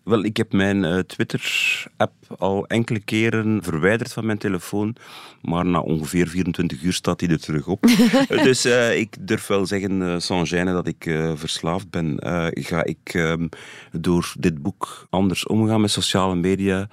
Wel, 0.04 0.24
ik 0.24 0.38
heb 0.38 0.54
mijn 0.54 0.84
uh, 0.84 1.00
Twitter-app 1.00 2.14
al 2.38 2.68
enkele 2.68 3.00
keren 3.00 3.64
verwijderd 3.64 4.14
van 4.14 4.26
mijn 4.26 4.38
telefoon, 4.38 4.96
maar 5.42 5.66
na 5.66 5.80
ongeveer 5.80 6.28
24 6.28 6.82
uur 6.82 6.94
staat 6.94 7.20
hij 7.20 7.30
er 7.30 7.40
terug 7.40 7.68
op. 7.68 7.82
dus 8.44 8.66
uh, 8.66 9.00
ik 9.00 9.16
durf 9.20 9.48
wel 9.48 9.66
zeggen, 9.66 10.02
uh, 10.02 10.16
sans 10.20 10.54
gêne, 10.54 10.72
dat 10.72 10.88
ik 10.88 11.04
verslaafd 11.36 11.90
ben. 11.90 12.18
ga 12.54 12.84
ik 12.84 13.14
ehm, 13.14 13.48
door 13.92 14.34
dit 14.40 14.62
boek 14.62 15.08
anders 15.10 15.48
omgaan 15.48 15.82
met 15.82 15.92
sociale 15.92 16.36
media? 16.36 16.90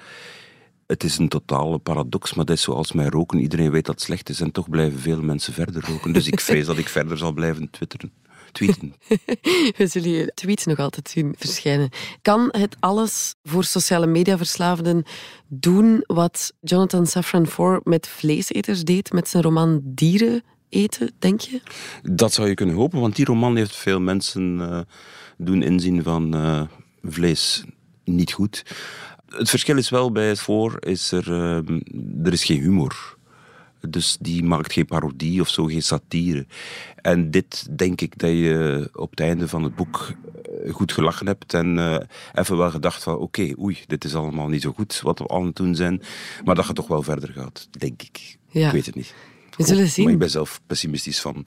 Het 0.91 1.05
is 1.05 1.19
een 1.19 1.29
totale 1.29 1.79
paradox, 1.79 2.35
maar 2.35 2.45
dat 2.45 2.57
is 2.57 2.63
zoals 2.63 2.93
met 2.93 3.13
roken. 3.13 3.39
Iedereen 3.39 3.71
weet 3.71 3.85
dat 3.85 3.95
het 3.95 4.05
slecht 4.05 4.29
is 4.29 4.41
en 4.41 4.53
toch 4.53 4.71
blijven 4.71 4.99
veel 4.99 5.23
mensen 5.23 5.53
verder 5.53 5.85
roken. 5.87 6.13
Dus 6.13 6.27
ik 6.27 6.41
vrees 6.41 6.67
dat 6.67 6.79
ik 6.79 6.89
verder 6.89 7.19
zal 7.19 7.33
blijven 7.33 7.71
twitteren. 7.71 8.13
Tweeten. 8.53 8.95
We 9.79 9.87
zullen 9.87 10.11
je 10.11 10.33
tweets 10.35 10.65
nog 10.65 10.79
altijd 10.79 11.09
zien 11.09 11.35
verschijnen. 11.39 11.91
Kan 12.23 12.49
het 12.51 12.77
alles 12.81 13.35
voor 13.43 13.65
sociale 13.65 14.07
mediaverslaafden 14.07 15.03
doen 15.49 16.05
wat 16.07 16.53
Jonathan 16.61 17.07
Safran 17.07 17.47
Foer 17.47 17.81
met 17.85 18.09
vleeseters 18.09 18.85
deed 18.85 19.13
met 19.13 19.29
zijn 19.29 19.43
roman 19.43 19.81
Dieren 19.85 20.43
eten, 20.69 21.13
denk 21.19 21.41
je? 21.41 21.61
Dat 22.03 22.33
zou 22.33 22.49
je 22.49 22.55
kunnen 22.55 22.75
hopen, 22.75 23.01
want 23.01 23.17
die 23.17 23.25
roman 23.25 23.57
heeft 23.57 23.77
veel 23.77 24.01
mensen 24.01 24.59
uh, 24.59 24.81
doen 25.37 25.63
inzien 25.63 26.03
van 26.03 26.37
uh, 26.37 26.63
vlees 27.03 27.65
niet 28.05 28.33
goed. 28.33 28.63
Het 29.31 29.51
verschil 29.51 29.77
is 29.77 29.89
wel 29.89 30.13
bij 30.13 30.29
het 30.29 30.41
voor, 30.41 30.77
is 30.81 31.13
er, 31.13 31.29
uh, 31.29 31.57
er 32.25 32.33
is 32.33 32.45
geen 32.45 32.61
humor. 32.61 33.19
Dus 33.89 34.17
die 34.21 34.43
maakt 34.43 34.73
geen 34.73 34.87
parodie 34.87 35.41
of 35.41 35.49
zo, 35.49 35.65
geen 35.65 35.83
satire. 35.83 36.47
En 36.97 37.31
dit 37.31 37.79
denk 37.79 38.01
ik 38.01 38.19
dat 38.19 38.31
je 38.31 38.89
op 38.93 39.11
het 39.11 39.21
einde 39.21 39.49
van 39.49 39.63
het 39.63 39.75
boek 39.75 40.13
eh, 40.65 40.73
goed 40.73 40.93
gelachen 40.93 41.27
hebt 41.27 41.55
en 41.55 41.77
uh, 41.77 41.97
even 42.35 42.57
wel 42.57 42.71
gedacht 42.71 43.03
van 43.03 43.15
oké, 43.15 43.23
okay, 43.23 43.57
oei, 43.61 43.79
dit 43.87 44.05
is 44.05 44.15
allemaal 44.15 44.49
niet 44.49 44.63
zo 44.63 44.73
goed 44.73 45.01
wat 45.01 45.19
we 45.19 45.29
aan 45.29 45.47
het 45.47 45.57
doen 45.57 45.75
zijn. 45.75 46.03
Maar 46.45 46.55
dat 46.55 46.67
het 46.67 46.77
toch 46.77 46.89
wel 46.89 47.03
verder 47.03 47.33
gaat, 47.33 47.69
denk 47.79 48.03
ik. 48.03 48.37
Ja. 48.49 48.67
Ik 48.67 48.73
weet 48.73 48.87
het 48.87 48.95
niet. 48.95 49.15
We 49.57 49.65
zullen 49.65 49.89
zien. 49.89 50.05
Maar 50.05 50.13
ik 50.13 50.19
ben 50.19 50.31
zelf 50.31 50.61
pessimistisch 50.67 51.21
van 51.21 51.47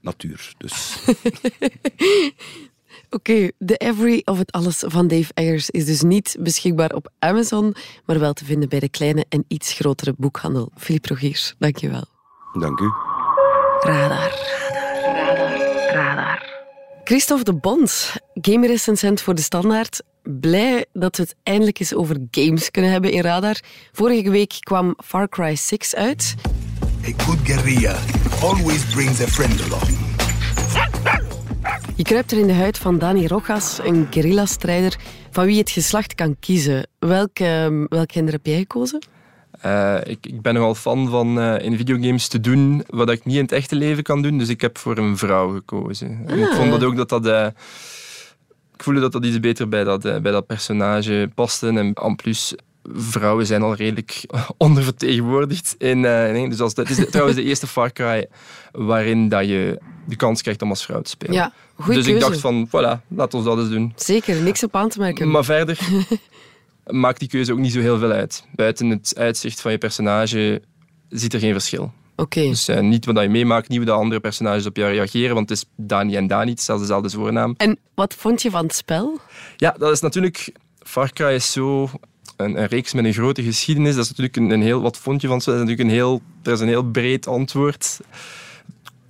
natuur, 0.00 0.54
dus... 0.58 0.96
Oké, 3.12 3.30
okay, 3.30 3.52
The 3.66 3.76
Every 3.76 4.22
of 4.24 4.38
het 4.38 4.52
Alles 4.52 4.84
van 4.86 5.08
Dave 5.08 5.30
Eggers 5.34 5.70
is 5.70 5.84
dus 5.84 6.02
niet 6.02 6.36
beschikbaar 6.40 6.90
op 6.90 7.10
Amazon, 7.18 7.74
maar 8.04 8.18
wel 8.18 8.32
te 8.32 8.44
vinden 8.44 8.68
bij 8.68 8.80
de 8.80 8.88
kleine 8.88 9.24
en 9.28 9.44
iets 9.48 9.72
grotere 9.72 10.14
boekhandel. 10.16 10.70
Philippe 10.76 11.08
Rogiers, 11.08 11.54
dankjewel. 11.58 12.04
Dank 12.58 12.80
u. 12.80 12.90
Radar. 13.80 14.32
Radar. 15.02 15.36
Radar. 15.36 15.94
Radar. 15.94 16.48
Christophe 17.04 17.44
de 17.44 17.54
Bond, 17.54 18.14
gamerecensent 18.34 19.20
voor 19.20 19.34
De 19.34 19.42
Standaard. 19.42 20.02
Blij 20.22 20.86
dat 20.92 21.16
we 21.16 21.22
het 21.22 21.36
eindelijk 21.42 21.80
eens 21.80 21.94
over 21.94 22.16
games 22.30 22.70
kunnen 22.70 22.90
hebben 22.90 23.12
in 23.12 23.20
Radar. 23.20 23.60
Vorige 23.92 24.30
week 24.30 24.56
kwam 24.60 24.94
Far 25.04 25.28
Cry 25.28 25.56
6 25.56 25.94
uit. 25.94 26.34
A 27.04 27.22
good 27.24 27.38
guerrilla 27.44 27.96
always 28.42 28.84
brings 28.84 29.20
a 29.20 29.26
friend 29.26 29.62
along. 29.62 30.09
Je 32.00 32.06
kruipt 32.06 32.32
er 32.32 32.38
in 32.38 32.46
de 32.46 32.52
huid 32.52 32.78
van 32.78 32.98
Dani 32.98 33.26
Rojas, 33.26 33.78
een 33.82 34.06
guerrilla-strijder 34.10 34.96
van 35.30 35.44
wie 35.44 35.58
het 35.58 35.70
geslacht 35.70 36.14
kan 36.14 36.36
kiezen. 36.38 36.86
Welk, 36.98 37.38
ehm, 37.38 37.84
welk 37.88 38.12
gender 38.12 38.34
heb 38.34 38.46
jij 38.46 38.58
gekozen? 38.58 39.06
Uh, 39.64 39.96
ik, 40.04 40.26
ik, 40.26 40.42
ben 40.42 40.54
nogal 40.54 40.74
fan 40.74 41.08
van 41.08 41.38
uh, 41.38 41.58
in 41.58 41.76
videogames 41.76 42.28
te 42.28 42.40
doen 42.40 42.84
wat 42.86 43.10
ik 43.10 43.24
niet 43.24 43.36
in 43.36 43.42
het 43.42 43.52
echte 43.52 43.74
leven 43.74 44.02
kan 44.02 44.22
doen. 44.22 44.38
Dus 44.38 44.48
ik 44.48 44.60
heb 44.60 44.78
voor 44.78 44.98
een 44.98 45.16
vrouw 45.16 45.52
gekozen. 45.54 46.22
En 46.26 46.38
ik 46.38 46.48
vond 46.48 46.70
dat 46.70 46.82
ook 46.82 46.96
dat 46.96 47.08
dat... 47.08 47.26
Uh, 47.26 47.46
ik 48.74 48.82
voelde 48.82 49.00
dat 49.00 49.12
dat 49.12 49.24
iets 49.24 49.40
beter 49.40 49.68
bij 49.68 49.84
dat, 49.84 50.02
bij 50.02 50.32
dat 50.32 50.46
personage 50.46 51.30
paste. 51.34 51.66
En 51.68 51.94
en 51.94 52.16
plus, 52.16 52.54
vrouwen 52.84 53.46
zijn 53.46 53.62
al 53.62 53.74
redelijk 53.74 54.24
ondervertegenwoordigd. 54.56 55.74
In, 55.78 56.04
in, 56.04 56.50
dus 56.50 56.60
als, 56.60 56.74
dat 56.74 56.88
is 56.88 57.10
trouwens 57.10 57.36
de 57.36 57.44
eerste 57.44 57.66
Far 57.66 57.92
Cry 57.92 58.26
waarin 58.72 59.28
dat 59.28 59.46
je 59.46 59.78
de 60.06 60.16
kans 60.16 60.42
krijgt 60.42 60.62
om 60.62 60.70
als 60.70 60.84
vrouw 60.84 61.00
te 61.00 61.10
spelen. 61.10 61.34
Ja, 61.34 61.52
dus 61.86 62.06
ik 62.06 62.20
dacht 62.20 62.40
van, 62.40 62.68
voilà, 62.68 63.06
laten 63.08 63.38
we 63.38 63.44
dat 63.44 63.58
eens 63.58 63.68
doen. 63.68 63.92
Zeker, 63.96 64.42
niks 64.42 64.64
op 64.64 64.76
aan 64.76 64.88
te 64.88 64.98
merken. 64.98 65.30
Maar 65.30 65.44
verder 65.44 65.78
maakt 66.86 67.18
die 67.18 67.28
keuze 67.28 67.52
ook 67.52 67.58
niet 67.58 67.72
zo 67.72 67.80
heel 67.80 67.98
veel 67.98 68.10
uit. 68.10 68.44
Buiten 68.54 68.88
het 68.90 69.14
uitzicht 69.16 69.60
van 69.60 69.72
je 69.72 69.78
personage 69.78 70.62
ziet 71.08 71.34
er 71.34 71.40
geen 71.40 71.52
verschil. 71.52 71.92
Oké. 72.16 72.40
Dus 72.40 72.68
uh, 72.68 72.80
niet 72.80 73.06
wat 73.06 73.22
je 73.22 73.28
meemaakt, 73.28 73.68
niet 73.68 73.78
hoe 73.78 73.86
de 73.86 73.92
andere 73.92 74.20
personages 74.20 74.66
op 74.66 74.76
jou 74.76 74.92
reageren, 74.92 75.34
want 75.34 75.48
het 75.48 75.58
is 75.58 75.64
Dani 75.76 76.16
en 76.16 76.26
Dani, 76.26 76.50
het 76.50 76.58
is 76.58 76.64
zelfs 76.64 76.80
dezelfde 76.80 77.10
voornaam. 77.10 77.54
En 77.56 77.78
wat 77.94 78.14
vond 78.14 78.42
je 78.42 78.50
van 78.50 78.62
het 78.62 78.74
spel? 78.74 79.20
Ja, 79.56 79.74
dat 79.78 79.92
is 79.92 80.00
natuurlijk... 80.00 80.52
Far 80.82 81.12
Cry 81.12 81.34
is 81.34 81.52
zo 81.52 81.90
een, 82.36 82.60
een, 82.60 82.66
reeks 82.66 82.92
met 82.92 83.04
een 83.04 83.12
grote 83.12 83.42
geschiedenis. 83.42 83.94
Dat 83.94 84.04
is 84.04 84.08
natuurlijk 84.08 84.36
een, 84.36 84.50
een 84.50 84.62
heel... 84.62 84.80
Wat 84.80 84.96
vond 84.96 85.20
je 85.20 85.26
van 85.26 85.36
het 85.36 85.44
spel? 85.44 85.56
Dat 85.56 85.62
is 85.62 85.68
natuurlijk 85.70 85.96
een 85.96 86.02
heel, 86.04 86.22
dat 86.42 86.54
is 86.54 86.60
een 86.60 86.68
heel 86.68 86.82
breed 86.82 87.26
antwoord. 87.26 88.00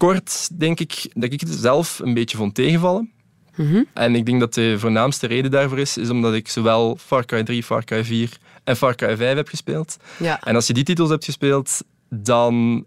Kort, 0.00 0.49
denk 0.59 0.80
ik, 0.80 1.11
dat 1.14 1.33
ik 1.33 1.40
het 1.40 1.49
zelf 1.49 1.99
een 1.99 2.14
beetje 2.14 2.37
vond 2.37 2.54
tegenvallen. 2.54 3.11
Mhm. 3.57 3.83
En 3.95 4.14
ik 4.14 4.26
denk 4.26 4.40
dat 4.40 4.54
de 4.54 4.78
voornaamste 4.78 5.26
reden 5.26 5.50
daarvoor 5.50 5.78
is, 5.78 5.97
is 5.97 6.11
omdat 6.11 6.35
ik 6.35 6.49
zowel 6.49 6.97
Far 6.97 7.25
Cry 7.25 7.42
3, 7.42 7.62
Far 7.62 7.85
Cry 7.85 8.04
4 8.04 8.38
en 8.64 8.76
Far 8.76 8.95
Cry 8.95 9.16
5 9.16 9.37
heb 9.37 9.49
gespeeld. 9.49 9.97
Ja. 10.19 10.40
En 10.42 10.54
als 10.54 10.66
je 10.66 10.73
die 10.73 10.85
titels 10.85 11.09
hebt 11.11 11.25
gespeeld, 11.25 11.78
dan 12.09 12.85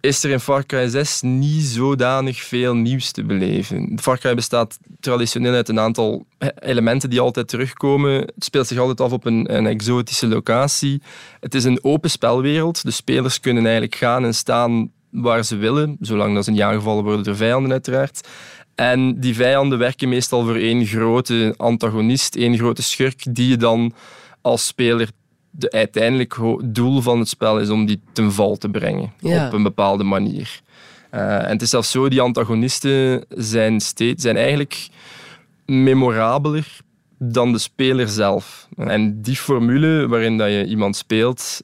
is 0.00 0.24
er 0.24 0.30
in 0.30 0.40
Far 0.40 0.66
Cry 0.66 0.88
6 0.88 1.20
niet 1.20 1.62
zodanig 1.64 2.40
veel 2.40 2.74
nieuws 2.74 3.10
te 3.10 3.24
beleven. 3.24 3.98
Far 4.00 4.18
Cry 4.18 4.34
bestaat 4.34 4.78
traditioneel 5.00 5.54
uit 5.54 5.68
een 5.68 5.80
aantal 5.80 6.26
elementen 6.58 7.10
die 7.10 7.20
altijd 7.20 7.48
terugkomen. 7.48 8.12
Het 8.12 8.44
speelt 8.44 8.66
zich 8.66 8.78
altijd 8.78 9.00
af 9.00 9.12
op 9.12 9.24
een, 9.24 9.56
een 9.56 9.66
exotische 9.66 10.26
locatie. 10.26 11.02
Het 11.40 11.54
is 11.54 11.64
een 11.64 11.84
open 11.84 12.10
spelwereld. 12.10 12.82
De 12.82 12.90
spelers 12.90 13.40
kunnen 13.40 13.62
eigenlijk 13.62 13.94
gaan 13.94 14.24
en 14.24 14.34
staan 14.34 14.90
waar 15.10 15.44
ze 15.44 15.56
willen, 15.56 15.96
zolang 16.00 16.34
dat 16.34 16.44
ze 16.44 16.50
niet 16.50 16.60
aangevallen 16.60 17.04
worden 17.04 17.24
door 17.24 17.36
vijanden 17.36 17.72
uiteraard. 17.72 18.28
En 18.74 19.20
die 19.20 19.34
vijanden 19.34 19.78
werken 19.78 20.08
meestal 20.08 20.44
voor 20.44 20.56
één 20.56 20.86
grote 20.86 21.54
antagonist, 21.56 22.36
één 22.36 22.58
grote 22.58 22.82
schurk, 22.82 23.34
die 23.34 23.48
je 23.48 23.56
dan 23.56 23.92
als 24.40 24.66
speler 24.66 25.08
de 25.50 25.70
uiteindelijk 25.70 26.36
doel 26.64 27.00
van 27.00 27.18
het 27.18 27.28
spel 27.28 27.58
is 27.60 27.68
om 27.68 27.86
die 27.86 28.00
ten 28.12 28.32
val 28.32 28.56
te 28.56 28.68
brengen 28.68 29.12
Ja. 29.20 29.46
op 29.46 29.52
een 29.52 29.62
bepaalde 29.62 30.04
manier. 30.04 30.60
Uh, 31.14 31.36
en 31.42 31.48
het 31.50 31.62
is 31.62 31.70
zelfs 31.70 31.90
zo, 31.90 32.08
die 32.08 32.20
antagonisten 32.20 33.24
zijn, 33.28 33.80
steeds, 33.80 34.22
zijn 34.22 34.36
eigenlijk 34.36 34.88
memorabeler 35.66 36.78
dan 37.18 37.52
de 37.52 37.58
speler 37.58 38.08
zelf. 38.08 38.68
En 38.76 39.22
die 39.22 39.36
formule 39.36 40.08
waarin 40.08 40.38
dat 40.38 40.48
je 40.48 40.66
iemand 40.66 40.96
speelt 40.96 41.62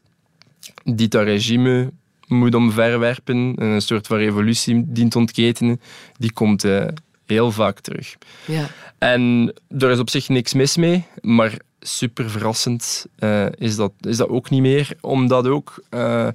die 0.85 1.09
dat 1.09 1.25
regime 1.25 1.91
moet 2.27 2.55
omverwerpen, 2.55 3.53
een 3.57 3.81
soort 3.81 4.07
van 4.07 4.17
revolutie 4.17 4.85
dient 4.87 5.17
ontketenen, 5.17 5.81
die 6.19 6.33
komt 6.33 6.65
uh, 6.65 6.85
heel 7.27 7.53
vaak 7.53 7.81
terug. 7.81 8.17
Ja. 8.45 8.69
En 8.99 9.53
er 9.79 9.91
is 9.91 9.99
op 9.99 10.11
zich 10.11 10.29
niks 10.29 10.53
mis 10.55 10.77
mee, 10.77 11.05
maar 11.21 11.57
super 11.81 12.31
verrassend 12.31 13.07
uh, 13.19 13.47
is, 13.59 13.77
dat, 13.77 13.93
is 14.01 14.17
dat 14.17 14.29
ook 14.29 14.51
niet 14.51 14.61
meer, 14.61 14.97
omdat 15.01 15.47
ook 15.47 15.85
uh, 15.91 16.29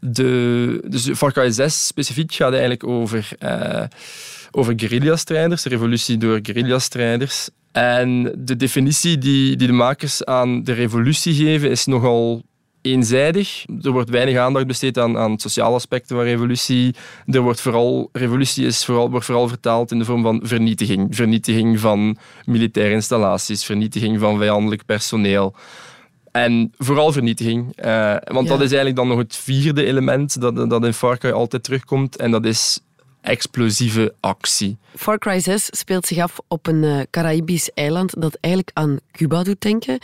de, 0.00 0.84
dus 0.88 1.10
Far 1.14 1.32
Cry 1.32 1.50
6 1.50 1.86
specifiek 1.86 2.32
gaat 2.32 2.52
eigenlijk 2.52 2.86
over, 2.86 3.28
over 4.50 4.72
guerrilla-strijders, 4.76 5.64
revolutie 5.64 6.16
door 6.16 6.38
guerrilla-strijders. 6.42 7.48
En 7.72 8.32
de 8.38 8.56
definitie 8.56 9.18
die, 9.18 9.56
die 9.56 9.66
de 9.66 9.72
makers 9.72 10.24
aan 10.24 10.62
de 10.62 10.72
revolutie 10.72 11.34
geven 11.34 11.70
is 11.70 11.84
nogal 11.86 12.42
eenzijdig. 12.82 13.64
Er 13.82 13.90
wordt 13.90 14.10
weinig 14.10 14.36
aandacht 14.36 14.66
besteed 14.66 14.98
aan, 14.98 15.18
aan 15.18 15.38
sociale 15.38 15.74
aspecten 15.74 16.16
van 16.16 16.24
revolutie. 16.24 16.94
Er 17.26 17.40
wordt 17.40 17.60
vooral, 17.60 18.08
revolutie 18.12 18.66
is 18.66 18.84
vooral, 18.84 19.10
wordt 19.10 19.26
vooral 19.26 19.48
vertaald 19.48 19.90
in 19.90 19.98
de 19.98 20.04
vorm 20.04 20.22
van 20.22 20.40
vernietiging. 20.44 21.16
Vernietiging 21.16 21.80
van 21.80 22.16
militaire 22.44 22.94
installaties, 22.94 23.64
vernietiging 23.64 24.20
van 24.20 24.38
vijandelijk 24.38 24.84
personeel. 24.86 25.54
En 26.30 26.72
vooral 26.78 27.12
vernietiging. 27.12 27.84
Uh, 27.84 28.16
want 28.24 28.46
Ja. 28.48 28.52
dat 28.52 28.60
is 28.60 28.72
eigenlijk 28.72 28.96
dan 28.96 29.08
nog 29.08 29.18
het 29.18 29.36
vierde 29.36 29.84
element 29.84 30.40
dat, 30.40 30.70
dat 30.70 30.84
in 30.84 30.92
Far 30.94 31.18
Cry 31.18 31.30
altijd 31.30 31.62
terugkomt. 31.64 32.16
En 32.16 32.30
dat 32.30 32.44
is 32.44 32.80
explosieve 33.20 34.14
actie. 34.20 34.76
Far 34.96 35.18
Cry 35.18 35.40
6 35.40 35.66
speelt 35.70 36.06
zich 36.06 36.18
af 36.18 36.38
op 36.48 36.66
een 36.66 36.84
eh, 36.84 37.00
Caraïbisch 37.10 37.70
eiland 37.74 38.20
dat 38.20 38.36
eigenlijk 38.40 38.76
aan 38.76 38.98
Cuba 39.12 39.42
doet 39.42 39.60
denken. 39.60 39.98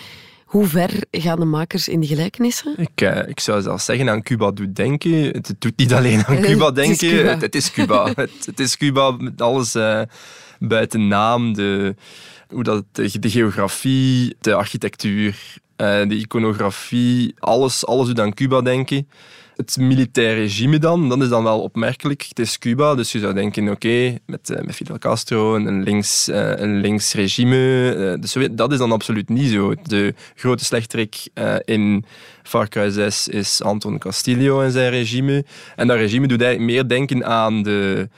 Hoe 0.49 0.67
ver 0.67 0.91
gaan 1.11 1.41
de 1.41 1.45
makers 1.45 1.89
in 1.89 2.01
die 2.01 2.09
gelijkenissen? 2.09 2.75
Ik, 2.77 3.01
eh, 3.01 3.29
ik 3.29 3.41
zou 3.41 3.63
zelfs 3.63 3.85
zeggen 3.85 4.09
aan 4.09 4.23
Cuba 4.23 4.51
doet 4.51 4.77
denken. 4.77 5.13
Het 5.13 5.55
doet 5.59 5.77
niet 5.77 5.93
alleen 5.93 6.25
aan 6.25 6.37
Het 6.37 6.47
Cuba 6.47 6.69
is 6.69 6.75
denken. 6.75 7.09
Cuba. 7.09 7.31
Het, 7.31 7.41
het 7.41 7.55
is 7.55 7.71
Cuba. 7.71 8.07
het, 8.15 8.31
het 8.45 8.61
is 8.61 8.77
Cuba 8.77 9.11
met 9.11 9.43
alles 9.43 9.75
eh, 9.75 10.03
buiten 10.59 11.09
naam. 11.09 11.55
De, 11.55 11.95
hoe 12.49 12.63
dat, 12.63 12.85
de, 12.93 13.19
de 13.19 13.31
geografie, 13.31 14.37
de 14.41 14.55
architectuur, 14.55 15.59
eh, 15.77 16.09
de 16.09 16.15
iconografie. 16.15 17.35
Alles, 17.39 17.87
alles 17.87 18.07
doet 18.07 18.21
aan 18.21 18.35
Cuba 18.35 18.61
denken. 18.61 19.09
Het 19.59 19.77
militair 19.77 20.35
regime 20.35 20.79
dan, 20.79 21.09
dat 21.09 21.23
is 21.23 21.29
dan 21.29 21.43
wel 21.43 21.61
opmerkelijk. 21.61 22.25
Het 22.29 22.39
is 22.39 22.59
Cuba, 22.59 22.95
dus 22.95 23.13
je 23.13 23.19
zou 23.19 23.35
denken, 23.35 23.69
oké, 23.69 24.15
met, 24.27 24.51
eh, 24.51 24.63
met 24.65 24.75
Fidel 24.75 24.99
Castro, 24.99 25.55
een 25.55 25.83
links, 25.83 26.29
eh, 26.29 26.53
een 26.57 26.81
links 26.81 27.13
regime. 27.15 27.55
eh, 27.91 28.21
de 28.21 28.27
Sovjet- 28.27 28.57
dat 28.57 28.73
is 28.73 28.79
dan 28.79 28.93
absoluut 28.93 29.29
niet 29.29 29.51
zo. 29.51 29.75
De 29.83 30.15
grote 30.35 30.65
slechterik 30.65 31.29
in 31.65 32.05
Far 32.43 32.69
Cry 32.69 32.91
6 32.91 33.29
is 33.29 33.63
Anton 33.63 33.99
Castillo 33.99 34.61
en 34.63 34.71
zijn 34.73 34.91
regime. 34.91 35.45
En 35.77 35.87
dat 35.87 35.97
regime 35.97 36.27
doet 36.27 36.43
eigenlijk 36.43 36.73
meer 36.73 36.89
denken 36.89 37.25
aan 37.27 37.63
de, 37.63 38.09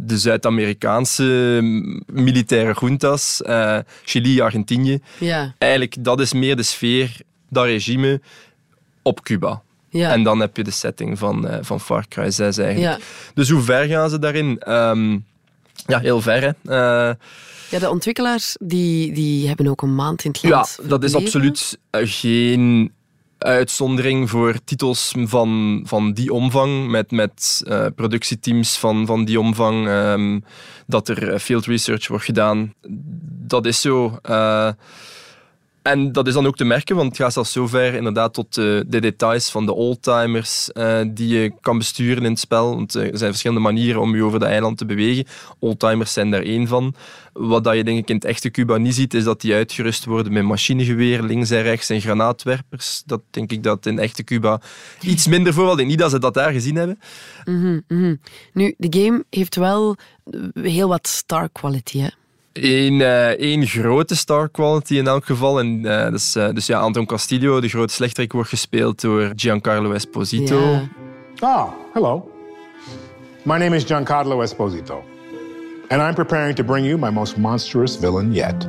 de 0.00 0.18
Zuid-Amerikaanse 0.18 1.24
militaire 2.06 2.74
juntas, 2.80 3.42
Chili, 4.04 4.40
Argentinië. 4.40 4.98
Ja, 5.18 5.54
Eigenlijk, 5.58 6.04
dat 6.04 6.20
is 6.20 6.32
meer 6.32 6.56
de 6.56 6.62
sfeer, 6.62 7.16
dat 7.48 7.64
regime, 7.64 8.20
op 9.02 9.22
Cuba. 9.22 9.62
Ja. 9.96 10.10
En 10.12 10.22
dan 10.22 10.40
heb 10.40 10.56
je 10.56 10.64
de 10.64 10.70
setting 10.70 11.18
van, 11.18 11.48
eh, 11.48 11.58
van 11.60 11.80
Far 11.80 12.08
Cry 12.08 12.30
6 12.30 12.58
eigenlijk. 12.58 12.98
ja. 12.98 13.06
Dus 13.34 13.50
hoe 13.50 13.62
ver 13.62 13.86
gaan 13.86 14.10
ze 14.10 14.18
daarin? 14.18 14.58
Ehm, 14.58 15.18
ja, 15.86 15.98
heel 15.98 16.20
ver. 16.20 16.42
Hè. 16.42 16.48
Eh, 16.48 17.14
ja, 17.70 17.78
de 17.78 17.90
ontwikkelaars 17.90 18.56
die, 18.60 19.12
die 19.12 19.46
hebben 19.46 19.66
ook 19.66 19.82
een 19.82 19.94
maand 19.94 20.24
in 20.24 20.30
het 20.30 20.40
ja, 20.40 20.48
land 20.50 20.78
dat 20.82 21.04
is 21.04 21.14
absoluut 21.14 21.78
eh, 21.90 22.00
geen 22.04 22.92
uitzondering 23.38 24.30
voor 24.30 24.54
titels 24.64 25.12
van, 25.16 25.82
van 25.86 26.12
die 26.12 26.32
omvang, 26.32 26.88
met, 26.90 27.10
met 27.10 27.62
productieteams 27.94 28.78
van, 28.78 29.06
van 29.06 29.24
die 29.24 29.40
omvang, 29.40 29.88
ehm, 29.88 30.40
dat 30.86 31.08
er 31.08 31.38
field 31.38 31.66
research 31.66 32.08
wordt 32.08 32.24
gedaan. 32.24 32.74
Dat 33.46 33.66
is 33.66 33.80
zo. 33.80 34.18
eh, 34.22 34.68
en 35.86 36.12
dat 36.12 36.26
is 36.26 36.34
dan 36.34 36.46
ook 36.46 36.56
te 36.56 36.64
merken, 36.64 36.96
want 36.96 37.08
het 37.08 37.16
gaat 37.16 37.32
zelfs 37.32 37.52
zover 37.52 37.94
inderdaad 37.94 38.34
tot 38.34 38.56
eh, 38.56 38.64
de 38.86 39.00
details 39.00 39.50
van 39.50 39.66
de 39.66 39.74
oldtimers 39.74 40.72
eh, 40.72 41.00
die 41.08 41.38
je 41.38 41.52
kan 41.60 41.78
besturen 41.78 42.24
in 42.24 42.30
het 42.30 42.38
spel. 42.38 42.74
Want 42.74 42.94
er 42.94 43.18
zijn 43.18 43.30
verschillende 43.30 43.62
manieren 43.62 44.00
om 44.00 44.16
je 44.16 44.22
over 44.22 44.38
de 44.38 44.44
eiland 44.44 44.78
te 44.78 44.84
bewegen. 44.84 45.24
Oldtimers 45.58 46.12
zijn 46.12 46.30
daar 46.30 46.42
één 46.42 46.66
van. 46.66 46.94
Wat 47.32 47.64
dat 47.64 47.76
je 47.76 47.84
denk 47.84 47.98
ik 47.98 48.08
in 48.08 48.14
het 48.14 48.24
echte 48.24 48.50
Cuba 48.50 48.76
niet 48.76 48.94
ziet, 48.94 49.14
is 49.14 49.24
dat 49.24 49.40
die 49.40 49.54
uitgerust 49.54 50.04
worden 50.04 50.32
met 50.32 50.44
machinegeweer 50.44 51.22
links 51.22 51.50
en 51.50 51.62
rechts 51.62 51.90
en 51.90 52.00
granaatwerpers. 52.00 53.02
Dat 53.06 53.22
denk 53.30 53.52
ik 53.52 53.62
dat 53.62 53.86
in 53.86 53.98
echte 53.98 54.24
Cuba 54.24 54.60
iets 55.00 55.26
minder 55.26 55.52
voorval. 55.54 55.78
Ik 55.78 55.86
niet 55.86 55.98
dat 55.98 56.10
ze 56.10 56.18
dat 56.18 56.34
daar 56.34 56.52
gezien 56.52 56.76
hebben. 56.76 56.98
Mhm, 57.44 57.80
mhm. 57.88 58.14
Nu, 58.52 58.74
de 58.78 59.02
game 59.02 59.24
heeft 59.30 59.56
wel 59.56 59.96
heel 60.54 60.88
wat 60.88 61.06
star 61.06 61.48
quality, 61.52 61.98
hè? 61.98 62.08
Eén 62.60 63.00
eh, 63.00 63.28
één 63.28 63.66
grote 63.66 64.16
star 64.16 64.50
quality 64.50 64.96
in 64.96 65.06
elk 65.06 65.24
geval. 65.24 65.58
En, 65.58 65.84
eh, 65.84 66.10
dus, 66.10 66.34
eh, 66.34 66.48
dus 66.52 66.66
ja, 66.66 66.78
Anton 66.78 67.06
Castillo, 67.06 67.60
de 67.60 67.68
grote 67.68 67.92
slechterik, 67.92 68.32
wordt 68.32 68.48
gespeeld 68.48 69.00
door 69.00 69.32
Giancarlo 69.36 69.92
Esposito. 69.92 70.80
Ah, 71.38 71.68
hello. 71.92 72.30
My 73.42 73.58
name 73.58 73.76
is 73.76 73.84
Giancarlo 73.84 74.42
Esposito, 74.42 75.04
and 75.88 76.00
I'm 76.00 76.14
preparing 76.14 76.54
to 76.56 76.64
bring 76.64 76.86
you 76.86 76.98
my 76.98 77.10
most 77.10 77.36
monstrous 77.36 77.98
villain 77.98 78.32
yet. 78.32 78.68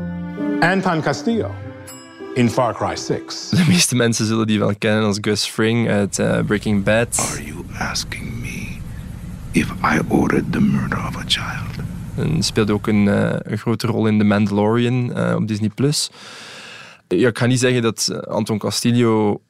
Anton 0.59 1.01
Castillo 1.01 1.51
in 2.35 2.49
Far 2.49 2.73
Cry 2.73 2.95
6. 2.95 3.49
De 3.49 3.65
meeste 3.67 3.95
mensen 3.95 4.25
zullen 4.25 4.47
die 4.47 4.59
wel 4.59 4.75
kennen 4.77 5.03
als 5.03 5.17
Gus 5.21 5.45
Fring 5.45 5.89
uit 5.89 6.21
Breaking 6.45 6.83
Bad. 6.83 7.29
Are 7.31 7.43
you 7.43 7.65
asking 7.79 8.41
me 8.41 8.79
if 9.51 9.71
I 9.83 9.99
ordered 10.07 10.51
the 10.51 10.61
murder 10.61 10.97
of 10.97 11.15
a 11.15 11.23
child? 11.25 11.96
En 12.17 12.43
speelde 12.43 12.73
ook 12.73 12.87
een, 12.87 13.07
eh, 13.07 13.35
een 13.39 13.57
grote 13.57 13.87
rol 13.87 14.07
in 14.07 14.17
The 14.17 14.23
Mandalorian 14.23 15.13
eh, 15.13 15.35
op 15.35 15.47
Disney+. 15.47 15.69
Plus. 15.69 16.09
Ja, 17.07 17.27
ik 17.27 17.37
ga 17.37 17.45
niet 17.45 17.59
zeggen 17.59 17.81
dat 17.81 18.09
eh, 18.11 18.17
Anton 18.19 18.57
Castillo 18.57 19.41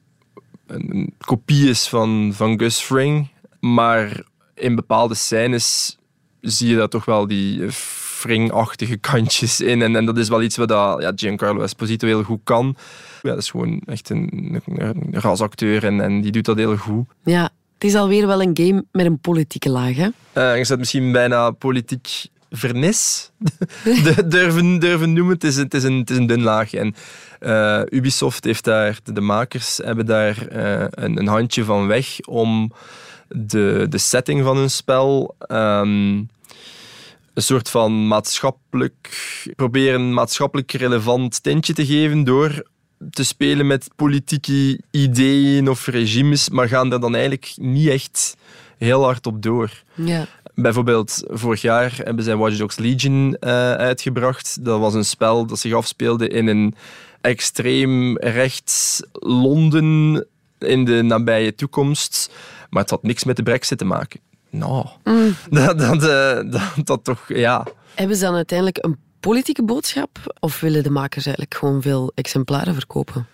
een, 0.66 1.14
kopie 1.18 1.68
is 1.68 1.88
van, 1.88 2.32
van 2.34 2.58
Gus 2.58 2.78
Fring, 2.78 3.28
maar 3.60 4.22
in 4.54 4.74
bepaalde 4.74 5.14
scènes 5.14 5.98
zie 6.40 6.68
je 6.68 6.76
daar 6.76 6.88
toch 6.88 7.04
wel 7.04 7.26
die 7.26 7.72
Fring-achtige 8.18 8.96
kantjes 8.96 9.60
in. 9.60 9.82
En, 9.82 9.96
en 9.96 10.04
dat 10.04 10.18
is 10.18 10.28
wel 10.28 10.42
iets 10.42 10.56
wat 10.56 10.68
dat, 10.68 11.02
ja, 11.02 11.12
Giancarlo 11.14 11.62
Esposito 11.62 12.06
heel 12.06 12.22
goed 12.22 12.40
kan. 12.44 12.76
Ja, 13.22 13.30
dat 13.30 13.38
is 13.38 13.50
gewoon 13.50 13.80
echt 13.86 14.10
een, 14.10 14.60
een, 14.64 15.02
rasacteur 15.10 15.84
en, 15.84 16.00
en 16.00 16.20
die 16.20 16.32
doet 16.32 16.44
dat 16.44 16.56
heel 16.56 16.76
goed. 16.76 17.06
Ja, 17.24 17.50
het 17.78 17.84
is 17.84 17.94
alweer 17.94 18.26
wel 18.26 18.42
een 18.42 18.56
game 18.56 18.84
met 18.92 19.06
een 19.06 19.18
politieke 19.18 19.70
laag, 19.70 19.96
hè? 19.96 20.08
Eh, 20.32 20.56
je 20.56 20.64
zet 20.64 20.78
misschien 20.78 21.12
bijna 21.12 21.50
politiek 21.50 22.26
vernis 22.50 23.30
durven, 24.24 24.78
durven 24.78 25.12
noemen. 25.12 25.34
Het 25.34 25.44
is, 25.44 25.56
het, 25.56 25.74
is 25.74 25.82
een, 25.82 25.98
het 25.98 26.10
is 26.10 26.16
een 26.16 26.26
dun 26.26 26.42
laagje. 26.42 26.78
En 26.78 26.94
eh, 27.40 27.98
Ubisoft 27.98 28.44
heeft 28.44 28.64
daar, 28.64 28.98
de, 29.04 29.12
de 29.12 29.20
makers 29.20 29.80
hebben 29.84 30.06
daar 30.06 30.46
eh, 30.46 30.86
een, 30.90 31.18
een 31.18 31.26
handje 31.26 31.64
van 31.64 31.86
weg 31.86 32.20
om 32.20 32.72
de, 33.28 33.86
de 33.88 33.98
setting 33.98 34.42
van 34.44 34.56
hun 34.56 34.70
spel 34.70 35.34
ehm, 35.38 36.22
een 37.34 37.44
soort 37.44 37.70
van 37.70 38.06
maatschappelijk, 38.06 39.18
proberen 39.56 40.14
maatschappelijk 40.14 40.72
relevant 40.72 41.42
tintje 41.42 41.72
te 41.72 41.86
geven 41.86 42.24
door 42.24 42.62
te 43.10 43.24
spelen 43.24 43.66
met 43.66 43.90
politieke 43.96 44.80
ideeën 44.90 45.68
of 45.68 45.86
regimes, 45.86 46.48
maar 46.48 46.68
gaan 46.68 46.90
daar 46.90 47.00
dan 47.00 47.14
eigenlijk 47.14 47.52
niet 47.56 47.88
echt 47.88 48.36
heel 48.78 49.02
hard 49.02 49.26
op 49.26 49.42
door. 49.42 49.82
Ja. 49.94 50.26
Bijvoorbeeld, 50.60 51.22
vorig 51.26 51.62
jaar 51.62 52.00
hebben 52.04 52.24
zij 52.24 52.36
Watch 52.36 52.56
Dogs 52.56 52.78
Legion 52.78 53.36
eh, 53.40 53.72
uitgebracht. 53.72 54.64
Dat 54.64 54.80
was 54.80 54.94
een 54.94 55.04
spel 55.04 55.46
dat 55.46 55.58
zich 55.58 55.72
afspeelde 55.72 56.28
in 56.28 56.46
een 56.46 56.74
extreem 57.20 58.16
rechts 58.16 59.02
Londen 59.12 60.26
in 60.58 60.84
de 60.84 61.02
nabije 61.02 61.54
toekomst. 61.54 62.30
Maar 62.70 62.82
het 62.82 62.90
had 62.90 63.02
niks 63.02 63.24
met 63.24 63.36
de 63.36 63.42
brexit 63.42 63.78
te 63.78 63.84
maken. 63.84 64.20
Nou, 64.50 64.86
dat, 65.50 65.78
dat, 65.78 66.02
eh, 66.02 66.50
dat, 66.50 66.86
dat 66.86 67.04
toch, 67.04 67.24
ja. 67.28 67.66
Hebben 67.94 68.16
ze 68.16 68.24
dan 68.24 68.34
uiteindelijk 68.34 68.84
een 68.84 68.96
politieke 69.20 69.64
boodschap? 69.64 70.34
Of 70.40 70.60
willen 70.60 70.82
de 70.82 70.90
makers 70.90 71.26
eigenlijk 71.26 71.54
gewoon 71.54 71.82
veel 71.82 72.12
exemplaren 72.14 72.74
verkopen? 72.74 73.26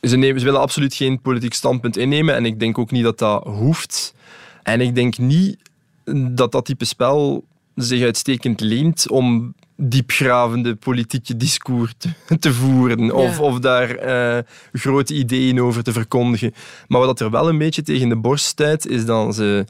Ze, 0.00 0.16
nemen, 0.16 0.40
ze 0.40 0.46
willen 0.46 0.60
absoluut 0.60 0.94
geen 0.94 1.20
politiek 1.20 1.54
standpunt 1.54 1.96
innemen. 1.96 2.34
En 2.34 2.44
ik 2.44 2.60
denk 2.60 2.78
ook 2.78 2.90
niet 2.90 3.04
dat 3.04 3.18
dat 3.18 3.44
hoeft. 3.44 4.14
En 4.62 4.80
ik 4.80 4.94
denk 4.94 5.18
niet 5.18 5.58
dat 6.14 6.52
dat 6.52 6.64
type 6.64 6.84
spel 6.84 7.44
zich 7.74 8.02
uitstekend 8.02 8.60
leent 8.60 9.10
om 9.10 9.54
diepgravende 9.76 10.74
politieke 10.74 11.36
discours 11.36 11.94
te, 11.98 12.08
te 12.38 12.52
voeren. 12.52 13.14
Of, 13.14 13.36
Ja. 13.36 13.42
of 13.42 13.58
daar 13.58 13.90
eh, 13.90 14.42
grote 14.72 15.14
ideeën 15.14 15.60
over 15.60 15.82
te 15.82 15.92
verkondigen. 15.92 16.52
Maar 16.88 17.00
wat 17.00 17.20
er 17.20 17.30
wel 17.30 17.48
een 17.48 17.58
beetje 17.58 17.82
tegen 17.82 18.08
de 18.08 18.16
borst 18.16 18.44
stuit, 18.44 18.86
is 18.86 19.04
dat 19.04 19.34
ze 19.34 19.64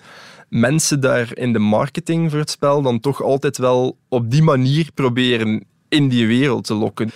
mensen 0.48 1.00
daar 1.00 1.36
in 1.36 1.52
de 1.52 1.58
marketing 1.58 2.30
voor 2.30 2.38
het 2.40 2.50
spel 2.50 2.82
dan 2.82 3.00
toch 3.00 3.22
altijd 3.22 3.58
wel 3.58 3.96
op 4.08 4.30
die 4.30 4.42
manier 4.42 4.88
proberen 4.94 5.64
in 5.88 6.08
die 6.08 6.26
wereld 6.26 6.64
te 6.64 6.74
lokken. 6.74 7.10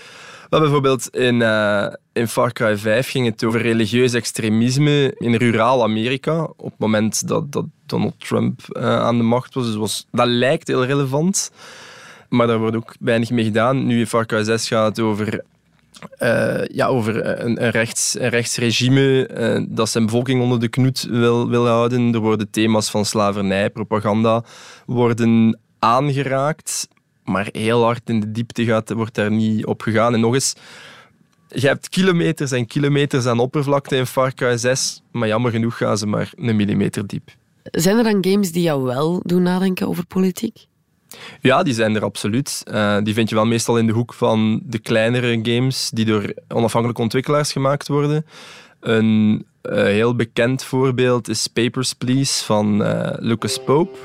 Bijvoorbeeld 0.59 1.09
in, 1.09 1.43
eh, 1.43 1.87
in 2.13 2.29
Far 2.29 2.53
Cry 2.53 2.79
5 2.79 3.11
ging 3.11 3.27
het 3.27 3.45
over 3.45 3.61
religieus 3.61 4.15
extremisme 4.15 5.15
in 5.19 5.35
ruraal 5.35 5.83
Amerika. 5.83 6.43
Op 6.57 6.71
het 6.71 6.79
moment 6.79 7.29
dat, 7.29 7.53
dat 7.53 7.65
Donald 7.87 8.15
Trump 8.19 8.61
eh, 8.69 9.01
aan 9.01 9.17
de 9.17 9.23
macht 9.23 9.55
was. 9.55 9.67
Dus 9.67 9.75
was. 9.75 10.07
Dat 10.11 10.27
lijkt 10.27 10.69
heel 10.69 10.85
relevant. 10.85 11.51
Maar 12.29 12.47
daar 12.47 12.59
wordt 12.59 12.77
ook 12.77 12.95
weinig 13.01 13.31
mee 13.31 13.45
gedaan. 13.45 13.87
Nu 13.87 13.99
in 13.99 14.07
Far 14.07 14.27
Cry 14.27 14.45
6 14.45 14.69
gaat 14.69 14.97
het 14.97 15.01
over, 15.01 15.45
eh, 16.19 16.65
ja, 16.65 16.87
over 16.87 17.41
een, 17.45 17.71
rechts, 17.71 18.19
een 18.19 18.29
rechtsregime 18.29 19.67
dat 19.69 19.89
zijn 19.89 20.05
bevolking 20.05 20.43
onder 20.43 20.61
de 20.61 20.69
knoet 20.69 21.03
wil, 21.11 21.49
wil 21.49 21.67
houden. 21.67 22.15
Er 22.15 22.21
worden 22.21 22.51
thema's 22.51 22.91
van 22.91 23.05
slavernij, 23.05 23.71
propaganda 23.71 24.45
worden 24.87 25.59
aangeraakt. 25.79 26.89
Maar 27.31 27.49
heel 27.53 27.83
hard 27.83 28.09
in 28.09 28.21
de 28.21 28.33
diepte 28.33 28.64
gaat, 28.64 28.93
wordt 28.93 29.14
daar 29.14 29.31
niet 29.31 29.66
op 29.66 29.83
gegaan. 29.83 30.14
En 30.14 30.21
nog 30.21 30.35
eens, 30.35 30.55
je 31.49 31.66
hebt 31.66 31.88
kilometers 31.88 32.53
en 32.53 32.66
kilometers 32.66 33.27
aan 33.27 33.38
oppervlakte 33.38 33.97
in 33.97 34.07
Far 34.07 34.35
Cry 34.35 34.57
6, 34.57 35.03
maar 35.12 35.29
jammer 35.29 35.51
genoeg 35.51 35.77
gaan 35.77 35.99
ze 35.99 36.07
maar 36.07 36.33
een 36.37 36.57
millimeter 36.57 37.07
diep. 37.07 37.31
Zijn 37.62 37.97
er 37.97 38.05
dan 38.05 38.25
games 38.33 38.53
die 38.53 38.62
jou 38.62 38.83
wel 38.83 39.21
doen 39.25 39.43
nadenken 39.43 39.88
over 39.88 40.07
politiek? 40.07 40.69
Ja, 41.40 41.62
die 41.62 41.75
zijn 41.75 41.95
er 41.95 42.05
absoluut. 42.05 42.62
Eh, 42.64 42.99
die 43.03 43.14
vind 43.14 43.29
je 43.29 43.35
wel 43.35 43.47
meestal 43.47 43.79
in 43.79 43.87
de 43.87 43.93
hoek 43.93 44.14
van 44.14 44.61
de 44.64 44.79
kleinere 44.79 45.38
games 45.43 45.90
die 45.90 46.05
door 46.05 46.35
onafhankelijke 46.49 47.03
ontwikkelaars 47.03 47.53
gemaakt 47.53 47.88
worden. 47.88 48.27
Een 48.81 49.47
eh, 49.62 49.83
heel 49.83 50.16
bekend 50.16 50.64
voorbeeld 50.64 51.29
is 51.29 51.47
Papers, 51.47 51.93
Please 51.93 52.45
van 52.45 52.85
eh, 52.85 53.12
Lucas 53.19 53.62
Pope. 53.64 53.99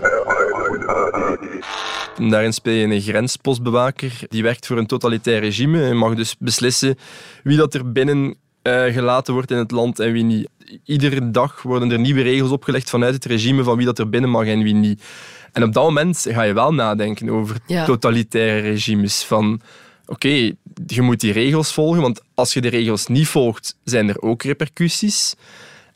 Daarin 2.30 2.54
speel 2.54 2.74
je 2.74 2.96
een 2.96 3.02
grenspostbewaker 3.02 4.20
die 4.30 4.44
werkt 4.44 4.68
voor 4.68 4.78
een 4.78 4.86
totalitair 4.86 5.40
regime 5.40 5.84
en 5.86 5.98
mag 5.98 6.14
dus 6.16 6.36
beslissen 6.40 6.98
wie 7.44 7.58
dat 7.58 7.74
er 7.74 7.92
binnen 7.92 8.36
eh, 8.62 8.84
gelaten 8.84 9.34
wordt 9.34 9.52
in 9.52 9.58
het 9.58 9.72
land 9.72 10.00
en 10.00 10.12
wie 10.12 10.24
niet. 10.24 10.50
Iedere 10.84 11.32
dag 11.32 11.62
worden 11.62 11.92
er 11.92 12.00
nieuwe 12.00 12.22
regels 12.22 12.52
opgelegd 12.52 12.90
vanuit 12.90 13.14
het 13.14 13.26
regime 13.26 13.64
van 13.64 13.78
wie 13.78 13.86
dat 13.86 14.00
er 14.00 14.10
binnen 14.10 14.30
mag 14.30 14.46
en 14.46 14.64
wie 14.64 14.74
niet. 14.74 15.04
En 15.52 15.64
op 15.64 15.74
dat 15.74 15.84
moment 15.84 16.26
ga 16.30 16.42
je 16.42 16.54
wel 16.54 16.74
nadenken 16.74 17.30
over 17.30 17.56
Ja. 17.68 17.86
totalitaire 17.86 18.60
regimes. 18.70 19.24
Van 19.24 19.62
oké, 20.06 20.52
je 20.88 21.02
moet 21.02 21.20
die 21.20 21.32
regels 21.32 21.74
volgen, 21.74 22.02
want 22.02 22.22
als 22.34 22.54
je 22.54 22.62
de 22.62 22.68
regels 22.68 23.08
niet 23.08 23.28
volgt, 23.28 23.78
zijn 23.84 24.10
er 24.10 24.22
ook 24.22 24.44
repercussies. 24.44 25.36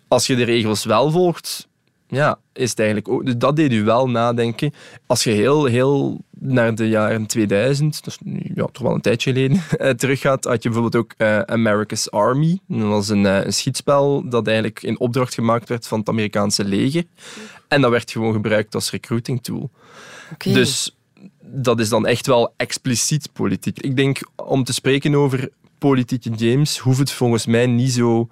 Als 0.07 0.27
je 0.27 0.35
de 0.35 0.43
regels 0.43 0.85
wel 0.85 1.11
volgt, 1.11 1.67
ja, 2.09 2.39
is 2.53 2.69
het 2.69 2.79
eigenlijk 2.79 3.09
ook. 3.09 3.25
Dus 3.25 3.37
dat 3.37 3.55
deed 3.55 3.71
u 3.71 3.83
wel 3.83 4.09
nadenken. 4.09 4.73
Als 5.05 5.23
je 5.23 5.31
heel, 5.31 5.65
heel 5.65 6.21
naar 6.39 6.75
de 6.75 6.89
jaren 6.89 7.25
2000, 7.25 8.03
dat 8.03 8.13
is 8.13 8.19
nu 8.23 8.51
ja, 8.55 8.65
toch 8.65 8.83
wel 8.83 8.93
een 8.93 9.01
tijdje 9.01 9.33
geleden, 9.33 9.63
eh, 9.77 9.89
teruggaat, 9.89 10.43
had 10.43 10.63
je 10.63 10.69
bijvoorbeeld 10.69 11.03
ook 11.03 11.13
eh, 11.17 11.39
America's 11.39 12.09
Army. 12.09 12.59
Dat 12.67 12.87
was 12.87 13.09
een, 13.09 13.25
eh, 13.25 13.45
een 13.45 13.53
schietspel 13.53 14.29
dat 14.29 14.47
eigenlijk 14.47 14.83
in 14.83 14.99
opdracht 14.99 15.33
gemaakt 15.33 15.69
werd 15.69 15.87
van 15.87 15.99
het 15.99 16.09
Amerikaanse 16.09 16.63
leger. 16.63 17.03
En 17.67 17.81
dat 17.81 17.91
werd 17.91 18.11
gewoon 18.11 18.33
gebruikt 18.33 18.75
als 18.75 18.91
recruiting 18.91 19.43
tool. 19.43 19.69
Dus 20.37 20.95
dat 21.41 21.79
is 21.79 21.89
dan 21.89 22.05
echt 22.05 22.27
wel 22.27 22.53
expliciet 22.57 23.29
politiek. 23.33 23.79
Ik 23.79 23.95
denk, 23.95 24.19
om 24.35 24.63
te 24.63 24.73
spreken 24.73 25.15
over 25.15 25.49
politieke 25.77 26.31
games, 26.35 26.77
hoeft 26.77 26.99
het 26.99 27.11
volgens 27.11 27.45
mij 27.45 27.65
niet 27.65 27.91
zo 27.91 28.29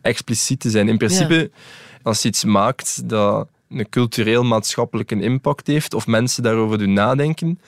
expliciet 0.00 0.60
te 0.60 0.70
zijn. 0.70 0.88
In 0.88 0.98
principe, 0.98 1.50
als 2.02 2.22
je 2.22 2.28
iets 2.28 2.44
maakt 2.44 3.08
dat 3.08 3.48
een 3.68 3.88
cultureel-maatschappelijke 3.88 5.20
impact 5.20 5.66
heeft, 5.66 5.94
of 5.94 6.06
mensen 6.06 6.42
daarover 6.42 6.78
doen 6.78 6.92
nadenken, 6.92 7.60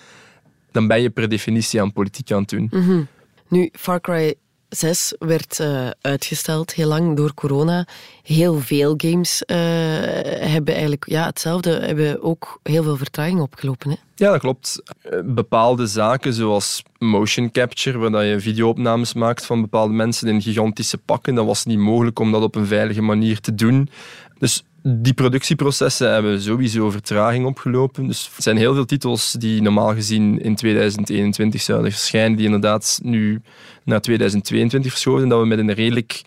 dan 0.72 0.86
ben 0.86 1.02
je 1.02 1.10
per 1.10 1.28
definitie 1.28 1.80
aan 1.80 1.92
politiek 1.92 2.30
aan 2.32 2.40
het 2.40 2.48
doen. 2.48 2.68
Mhm. 2.70 3.02
Nu, 3.48 3.68
Far 3.72 4.00
Cry 4.00 4.34
6 4.70 5.14
werd 5.18 5.60
eh, 5.60 5.88
uitgesteld 6.00 6.72
heel 6.74 6.88
lang 6.88 7.16
door 7.16 7.34
corona. 7.34 7.86
Heel 8.22 8.60
veel 8.60 8.94
games 8.96 9.44
eh, 9.44 9.56
hebben 10.50 10.72
eigenlijk 10.72 11.04
ja, 11.08 11.26
hetzelfde, 11.26 11.70
hebben 11.70 12.22
ook 12.22 12.60
heel 12.62 12.82
veel 12.82 12.96
vertraging 12.96 13.40
opgelopen. 13.40 13.90
Hè? 13.90 13.96
Ja, 14.14 14.30
dat 14.30 14.40
klopt. 14.40 14.82
Eh, 15.02 15.18
Bepaalde 15.24 15.86
zaken, 15.86 16.32
zoals 16.32 16.82
motion 16.98 17.50
capture, 17.50 17.98
waar 17.98 18.10
dat 18.10 18.24
je 18.24 18.40
videoopnames 18.40 19.14
maakt 19.14 19.46
van 19.46 19.60
bepaalde 19.60 19.94
mensen 19.94 20.28
in 20.28 20.42
gigantische 20.42 20.98
pakken, 20.98 21.34
dat 21.34 21.46
was 21.46 21.64
niet 21.64 21.78
mogelijk 21.78 22.18
om 22.18 22.32
dat 22.32 22.42
op 22.42 22.54
een 22.54 22.66
veilige 22.66 23.02
manier 23.02 23.40
te 23.40 23.54
doen. 23.54 23.88
Dus 24.38 24.64
die 24.82 25.12
productieprocessen 25.14 26.12
hebben 26.12 26.42
sowieso 26.42 26.90
vertraging 26.90 27.46
opgelopen. 27.46 28.06
Dus 28.06 28.30
er 28.36 28.42
zijn 28.42 28.56
heel 28.56 28.74
veel 28.74 28.84
titels 28.84 29.32
die 29.32 29.62
normaal 29.62 29.94
gezien 29.94 30.42
in 30.42 30.54
2021 30.54 31.60
zouden 31.60 31.90
verschijnen, 31.90 32.36
die 32.36 32.46
inderdaad 32.46 33.00
nu 33.02 33.40
naar 33.84 34.00
2022 34.00 34.90
verschoven, 34.90 35.28
dat 35.28 35.40
we 35.40 35.46
met 35.46 35.58
een 35.58 35.72
redelijk 35.72 36.22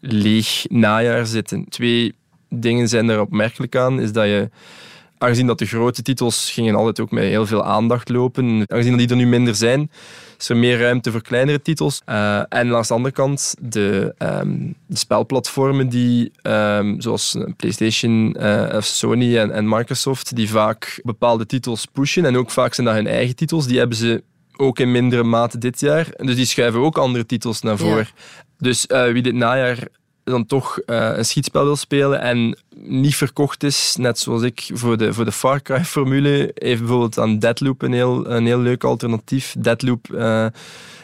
leeg 0.00 0.64
najaar 0.68 1.26
zitten. 1.26 1.68
Twee 1.68 2.14
dingen 2.48 2.88
zijn 2.88 3.08
er 3.08 3.20
opmerkelijk 3.20 3.76
aan, 3.76 4.00
is 4.00 4.12
dat 4.12 4.26
je 4.26 4.50
aangezien 5.20 5.46
dat 5.46 5.58
de 5.58 5.66
grote 5.66 6.02
titels 6.02 6.50
gingen 6.50 6.74
altijd 6.74 7.00
ook 7.00 7.10
met 7.10 7.24
heel 7.24 7.46
veel 7.46 7.64
aandacht 7.64 8.08
lopen, 8.08 8.64
aangezien 8.66 8.90
dat 8.90 9.00
die 9.00 9.08
er 9.08 9.16
nu 9.16 9.26
minder 9.26 9.54
zijn, 9.54 9.90
is 10.38 10.48
er 10.48 10.56
meer 10.56 10.78
ruimte 10.78 11.10
voor 11.10 11.22
kleinere 11.22 11.62
titels. 11.62 12.00
Eh, 12.04 12.42
en 12.48 12.68
langs 12.68 12.88
de 12.88 12.94
andere 12.94 13.14
kant, 13.14 13.54
de, 13.60 14.14
ehm, 14.18 14.58
de 14.86 14.96
spelplatformen 14.96 15.88
die, 15.88 16.32
ehm, 16.42 17.00
zoals 17.00 17.36
PlayStation, 17.56 18.34
eh, 18.34 18.76
of 18.76 18.84
Sony 18.84 19.38
en, 19.38 19.52
en 19.52 19.68
Microsoft, 19.68 20.36
die 20.36 20.50
vaak 20.50 21.00
bepaalde 21.02 21.46
titels 21.46 21.86
pushen, 21.86 22.24
en 22.24 22.36
ook 22.36 22.50
vaak 22.50 22.74
zijn 22.74 22.86
dat 22.86 22.96
hun 22.96 23.06
eigen 23.06 23.36
titels, 23.36 23.66
die 23.66 23.78
hebben 23.78 23.96
ze 23.96 24.22
ook 24.56 24.78
in 24.78 24.90
mindere 24.90 25.22
mate 25.22 25.58
dit 25.58 25.80
jaar. 25.80 26.06
Dus 26.16 26.36
die 26.36 26.44
schuiven 26.44 26.80
ook 26.80 26.98
andere 26.98 27.26
titels 27.26 27.60
naar 27.60 27.78
voren. 27.78 28.08
Dus 28.58 28.86
uh, 28.88 29.12
wie 29.12 29.22
dit 29.22 29.34
najaar 29.34 29.88
dan 30.24 30.46
toch 30.46 30.80
uh, 30.86 31.10
een 31.16 31.24
schietspel 31.24 31.64
wil 31.64 31.76
spelen 31.76 32.20
en 32.20 32.58
niet 32.76 33.16
verkocht 33.16 33.62
is, 33.62 33.96
net 33.98 34.18
zoals 34.18 34.42
ik 34.42 34.70
voor 34.72 34.96
de, 34.96 35.12
voor 35.12 35.24
de 35.24 35.32
Far 35.32 35.62
Cry-formule, 35.62 36.50
heeft 36.54 36.80
bijvoorbeeld 36.80 37.18
aan 37.18 37.38
Deadloop 37.38 37.82
een 37.82 37.92
heel, 37.92 38.30
een 38.30 38.46
heel 38.46 38.58
leuk 38.58 38.84
alternatief. 38.84 39.54
Deadloop 39.58 40.06
uh, 40.12 40.46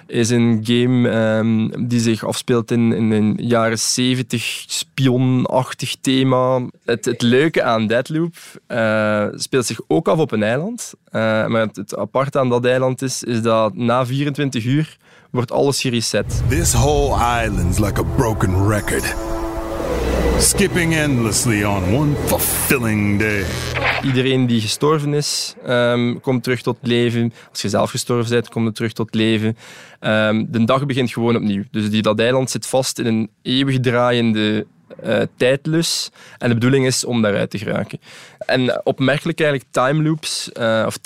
is 0.06 0.30
een 0.30 0.60
game 0.62 1.10
um, 1.38 1.88
die 1.88 2.00
zich 2.00 2.24
afspeelt 2.24 2.70
in, 2.70 2.92
in 2.92 3.10
een 3.10 3.38
jaren 3.40 3.78
70 3.78 4.64
spionachtig 4.66 5.96
thema. 6.00 6.62
Het, 6.84 7.04
het 7.04 7.22
leuke 7.22 7.62
aan 7.62 7.86
Deadloop 7.86 8.34
uh, 8.68 9.26
speelt 9.34 9.66
zich 9.66 9.80
ook 9.86 10.08
af 10.08 10.18
op 10.18 10.32
een 10.32 10.42
eiland. 10.42 10.94
Maar 11.10 11.60
het, 11.60 11.76
het 11.76 11.96
aparte 11.96 12.38
aan 12.38 12.48
dat 12.48 12.64
eiland 12.64 13.02
is, 13.02 13.22
is 13.22 13.42
dat 13.42 13.74
na 13.74 14.06
24 14.06 14.64
uur 14.64 14.96
wordt 15.36 15.52
alles 15.52 15.80
gereset. 15.80 16.42
This 16.48 16.72
whole 16.72 17.14
island's 17.44 17.78
like 17.78 18.00
a 18.00 18.04
broken 18.16 18.68
record. 18.68 19.14
Skipping 20.38 20.94
endlessly 20.94 21.64
on 21.64 21.94
one 21.94 22.14
fulfilling 22.26 23.18
day. 23.18 23.44
Iedereen 24.02 24.46
die 24.46 24.60
gestorven 24.60 25.14
is, 25.14 25.54
um, 25.66 26.20
komt 26.20 26.42
terug 26.42 26.62
tot 26.62 26.76
leven. 26.80 27.32
Als 27.50 27.62
je 27.62 27.68
zelf 27.68 27.90
gestorven 27.90 28.30
bent, 28.30 28.48
komt 28.48 28.66
het 28.66 28.74
terug 28.74 28.92
tot 28.92 29.14
leven. 29.14 29.56
Um, 30.00 30.46
de 30.50 30.64
dag 30.64 30.86
begint 30.86 31.12
gewoon 31.12 31.36
opnieuw. 31.36 31.62
Dus 31.70 31.90
die, 31.90 32.02
dat 32.02 32.20
eiland 32.20 32.50
zit 32.50 32.66
vast 32.66 32.98
in 32.98 33.06
een 33.06 33.30
eeuwig 33.42 33.80
draaiende 33.80 34.66
uh, 35.04 35.18
tijdlus. 35.36 36.10
En 36.38 36.48
de 36.48 36.54
bedoeling 36.54 36.86
is 36.86 37.04
om 37.04 37.22
daaruit 37.22 37.50
te 37.50 37.58
geraken. 37.58 37.98
En 38.38 38.86
opmerkelijk 38.86 39.40
eigenlijk, 39.40 39.70
time 39.72 40.02
loops 40.02 40.50
uh, 40.60 40.84
of 40.86 40.98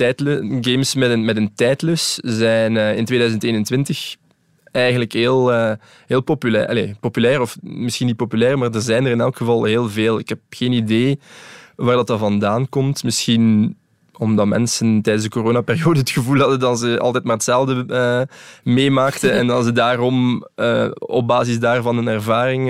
games 0.60 0.94
met 0.94 1.10
een, 1.10 1.24
met 1.24 1.36
een 1.36 1.54
tijdlus 1.54 2.14
zijn 2.14 2.74
uh, 2.74 2.96
in 2.96 3.04
2021 3.04 4.16
eigenlijk 4.70 5.12
heel, 5.12 5.52
uh, 5.52 5.72
heel 6.06 6.20
populair. 6.20 6.96
Populair, 7.00 7.40
of 7.40 7.56
misschien 7.62 8.06
niet 8.06 8.16
populair, 8.16 8.58
maar 8.58 8.74
er 8.74 8.80
zijn 8.80 9.04
er 9.04 9.10
in 9.10 9.20
elk 9.20 9.36
geval 9.36 9.64
heel 9.64 9.88
veel. 9.88 10.18
Ik 10.18 10.28
heb 10.28 10.38
geen 10.50 10.72
idee 10.72 11.18
waar 11.76 12.04
dat, 12.04 12.18
vandaan 12.18 12.68
komt. 12.68 13.04
Misschien 13.04 13.76
omdat 14.18 14.46
mensen 14.46 15.02
tijdens 15.02 15.24
de 15.24 15.30
coronaperiode 15.30 15.98
het 15.98 16.10
gevoel 16.10 16.38
hadden 16.38 16.60
dat 16.60 16.78
ze 16.78 16.98
altijd 16.98 17.24
maar 17.24 17.34
hetzelfde 17.34 17.84
uh, 17.88 18.74
meemaakten 18.74 19.32
en 19.32 19.46
dat 19.46 19.64
ze 19.64 19.72
daarom 19.72 20.46
uh, 20.56 20.90
op 20.98 21.26
basis 21.26 21.58
daarvan 21.58 21.96
een 21.96 22.08
ervaring 22.08 22.68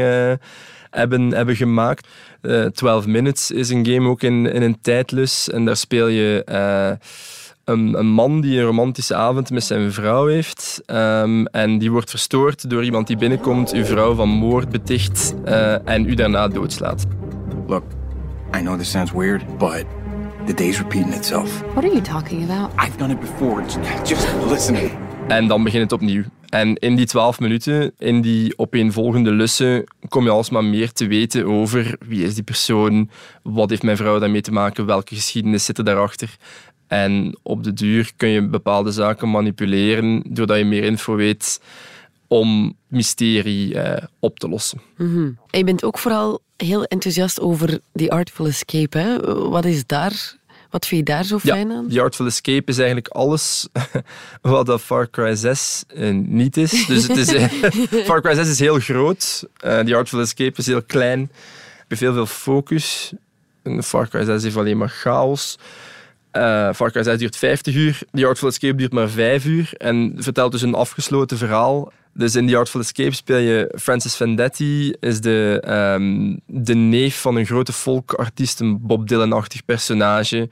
hebben, 0.91 1.33
hebben 1.33 1.57
gemaakt. 1.57 2.09
12 2.73 3.07
Minutes 3.07 3.51
is 3.51 3.71
een 3.71 3.87
game 3.87 4.09
ook 4.09 4.23
in, 4.23 4.47
in 4.47 4.63
een 4.63 4.81
tijdlus 4.81 5.51
en 5.51 5.65
daar 5.65 5.77
speel 5.77 6.07
je 6.07 6.45
een, 7.71 7.99
een, 7.99 8.07
man 8.07 8.41
die 8.41 8.59
een 8.59 8.65
romantische 8.65 9.15
avond 9.15 9.51
met 9.51 9.65
zijn 9.65 9.93
vrouw 9.93 10.27
heeft. 10.27 10.83
Um, 10.87 11.47
en 11.47 11.79
die 11.79 11.91
wordt 11.91 12.11
verstoord 12.11 12.71
door 12.71 12.85
iemand 12.85 13.07
die 13.07 13.17
binnenkomt, 13.17 13.73
uw 13.73 13.85
vrouw 13.85 14.15
van 14.15 14.29
moord 14.29 14.69
beticht 14.69 15.35
uh, 15.45 15.89
en 15.89 16.09
u 16.09 16.15
daarna 16.15 16.49
doodslaat. 16.49 17.07
Look, 17.67 17.85
I 18.57 18.61
know 18.61 18.79
this 18.79 18.91
sounds 18.91 19.13
weird, 19.13 19.59
but 19.59 19.85
the 20.47 20.55
day's 20.55 20.79
repeating 20.79 21.15
itself. 21.15 21.61
What 21.61 21.85
are 21.85 21.93
you 21.93 22.01
talking 22.01 22.51
about? 22.51 22.71
I've 22.87 22.97
done 22.99 23.13
it 23.13 23.21
before. 23.21 23.63
Just 24.05 24.27
listen. 24.49 24.77
En 25.29 25.49
dan 25.49 25.65
begint 25.65 25.83
het 25.83 25.93
opnieuw. 25.93 26.23
En 26.49 26.75
in 26.75 26.97
die 26.97 27.07
twaalf 27.07 27.41
minuten, 27.41 27.93
in 27.99 28.21
die 28.21 28.59
opeenvolgende 28.59 29.31
lussen, 29.31 29.85
kom 30.09 30.25
je 30.25 30.31
alsmaar 30.31 30.65
meer 30.65 30.93
te 30.93 31.07
weten 31.07 31.47
over 31.47 31.97
wie 32.07 32.25
is 32.25 32.35
die 32.35 32.43
persoon, 32.43 33.11
wat 33.43 33.71
heeft 33.71 33.83
mijn 33.83 33.97
vrouw 33.97 34.19
daarmee 34.19 34.41
te 34.41 34.53
maken, 34.53 34.87
welke 34.87 35.15
geschiedenis 35.15 35.65
zit 35.65 35.79
er 35.79 35.85
daarachter. 35.85 36.37
En 36.91 37.39
op 37.43 37.65
de 37.65 37.73
duur 37.73 38.13
kun 38.17 38.29
je 38.29 38.47
bepaalde 38.47 38.91
zaken 38.91 39.31
manipuleren 39.31 40.23
doordat 40.27 40.59
je 40.59 40.65
meer 40.65 40.85
info 40.85 41.15
weet 41.15 41.61
om 42.27 42.77
mysterie 42.87 43.81
eh, 43.81 44.07
op 44.19 44.39
te 44.39 44.49
lossen. 44.49 44.81
Mm 44.97 45.15
-hmm. 45.15 45.39
En 45.51 45.59
je 45.59 45.65
bent 45.65 45.85
ook 45.85 45.99
vooral 45.99 46.41
heel 46.57 46.85
enthousiast 46.85 47.41
over 47.41 47.81
die 47.93 48.13
Artful 48.13 48.47
Escape. 48.47 48.99
Hè? 48.99 49.19
Wat 49.49 49.65
is 49.65 49.87
daar 49.87 50.39
wat 50.71 50.87
vind 50.87 51.09
je 51.09 51.15
daar 51.15 51.25
zo 51.25 51.39
fijn 51.39 51.69
ja, 51.69 51.75
aan? 51.75 51.89
The 51.89 52.01
Artful 52.01 52.27
Escape 52.27 52.63
is 52.65 52.77
eigenlijk 52.77 53.09
alles 53.09 53.69
wat 54.43 54.67
dat 54.67 54.81
Far 54.81 55.11
Cry 55.11 55.35
6 55.35 55.85
uh, 55.95 56.15
niet 56.15 56.57
is. 56.57 56.87
Dus 56.87 57.09
het 57.09 57.17
is 57.17 57.33
Far 58.09 58.21
Cry 58.21 58.35
6 58.35 58.49
is 58.49 58.59
heel 58.59 58.79
groot. 58.79 59.47
Uh, 59.65 59.79
The 59.79 59.97
Artful 59.97 60.21
Escape 60.21 60.53
is 60.57 60.67
heel 60.67 60.83
klein. 60.83 61.31
Heeft 61.89 62.01
heel 62.01 62.13
veel 62.13 62.27
focus. 62.27 63.13
En 63.63 63.83
Far 63.83 64.09
Cry 64.09 64.25
6 64.25 64.43
heeft 64.43 64.57
alleen 64.57 64.79
maar 64.79 64.89
chaos. 64.89 65.59
Uh, 66.33 66.73
Far 66.73 66.91
Cry 66.91 67.03
6 67.03 67.19
duurt 67.19 67.37
50 67.37 67.75
uur, 67.75 68.03
The 68.13 68.27
Artful 68.27 68.49
Escape 68.49 68.75
duurt 68.75 68.93
maar 68.93 69.09
5 69.09 69.45
uur 69.45 69.71
en 69.77 70.15
vertelt 70.17 70.53
dus 70.53 70.63
een 70.63 70.75
afgesloten 70.75 71.39
verhaal. 71.39 71.93
Dus 72.15 72.35
in 72.35 72.47
The 72.47 72.57
Artful 72.57 72.81
Escape 72.81 73.15
speel 73.15 73.39
je 73.39 73.75
Francis 73.79 74.17
Vendetti, 74.17 74.95
is 75.01 75.21
de, 75.21 75.63
um, 75.99 76.41
de 76.47 76.75
neef 76.75 77.21
van 77.21 77.37
een 77.37 77.47
grote 77.47 77.73
folkartiest, 77.73 78.61
een 78.61 78.79
Bob 78.81 79.09
Dylan-achtig 79.09 79.65
personage. 79.65 80.49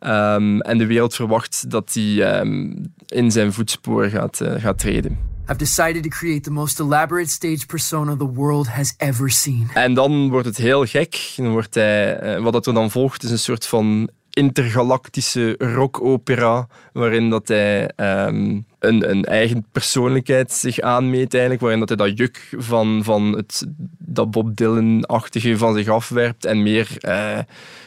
Um, 0.00 0.60
en 0.60 0.78
de 0.78 0.86
wereld 0.86 1.14
verwacht 1.14 1.70
dat 1.70 1.90
hij 1.94 2.40
um, 2.40 2.92
in 3.06 3.30
zijn 3.30 3.52
voetsporen 3.52 4.10
gaat, 4.10 4.40
uh, 4.40 4.54
gaat 4.58 4.78
treden. 4.78 5.18
I've 5.48 5.58
decided 5.58 6.02
to 6.02 6.08
create 6.08 6.40
the 6.40 6.50
most 6.50 6.80
elaborate 6.80 7.28
stage 7.28 7.66
persona 7.66 8.16
the 8.16 8.32
world 8.32 8.68
has 8.68 8.94
ever 8.96 9.30
seen. 9.30 9.70
En 9.74 9.94
dan 9.94 10.28
wordt 10.28 10.46
het 10.46 10.56
heel 10.56 10.84
gek. 10.84 11.32
Dan 11.36 11.50
wordt 11.50 11.74
hij, 11.74 12.36
uh, 12.36 12.42
wat 12.42 12.66
er 12.66 12.74
dan 12.74 12.90
volgt 12.90 13.22
is 13.22 13.30
een 13.30 13.38
soort 13.38 13.66
van 13.66 14.10
intergalactische 14.36 15.54
rockopera, 15.58 16.66
waarin 16.92 17.30
dat 17.30 17.48
hij 17.48 17.90
um, 17.96 18.66
een, 18.78 19.10
een, 19.10 19.24
eigen 19.24 19.66
persoonlijkheid 19.72 20.52
zich 20.52 20.80
aanmeet, 20.80 21.32
eigenlijk, 21.32 21.62
waarin 21.62 21.80
dat 21.80 21.88
hij 21.88 21.98
dat 21.98 22.18
juk 22.18 22.48
van, 22.56 23.00
van 23.04 23.36
het, 23.36 23.66
dat 23.98 24.30
Bob 24.30 24.56
Dylan-achtige 24.56 25.58
van 25.58 25.74
zich 25.74 25.88
afwerpt 25.88 26.44
en 26.44 26.62
meer 26.62 26.88
uh, 27.00 27.38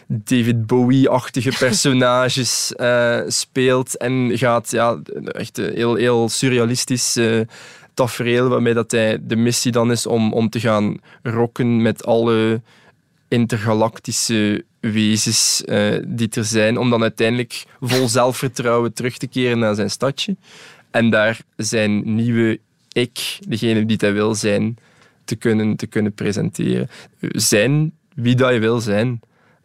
David 0.07 0.65
Bowie-achtige 0.67 1.51
personages 1.65 2.73
uh, 2.77 3.19
speelt 3.27 3.97
en 3.97 4.37
gaat 4.37 4.71
ja, 4.71 4.99
echt 5.25 5.57
heel, 5.57 5.95
heel 5.95 6.29
surrealistisch 6.29 7.17
uh, 7.17 7.41
tafereel 7.93 8.49
waarmee 8.49 8.73
dat 8.73 8.91
hij 8.91 9.17
de 9.21 9.35
missie 9.35 9.71
dan 9.71 9.91
is 9.91 10.05
om, 10.05 10.33
om 10.33 10.49
te 10.49 10.59
gaan 10.59 10.97
rocken 11.23 11.81
met 11.81 12.05
alle 12.05 12.61
intergalactische 13.29 14.65
wezens 14.79 15.63
uh, 15.65 16.03
die 16.07 16.29
er 16.29 16.45
zijn, 16.45 16.77
om 16.77 16.89
dan 16.89 17.01
uiteindelijk 17.01 17.65
vol 17.79 18.07
zelfvertrouwen 18.07 18.93
terug 18.93 19.17
te 19.17 19.27
keren 19.27 19.59
naar 19.59 19.75
zijn 19.75 19.89
stadje. 19.89 20.35
En 20.91 21.09
daar 21.09 21.39
zijn 21.55 22.15
nieuwe 22.15 22.59
ik, 22.91 23.39
degene 23.47 23.85
die 23.85 23.97
hij 23.99 24.13
wil 24.13 24.35
zijn, 24.35 24.77
te 25.25 25.35
kunnen, 25.35 25.75
te 25.75 25.87
kunnen 25.87 26.13
presenteren. 26.13 26.89
Zijn 27.19 27.91
wie 28.15 28.35
dat 28.35 28.53
je 28.53 28.59
wil 28.59 28.79
zijn. 28.79 29.19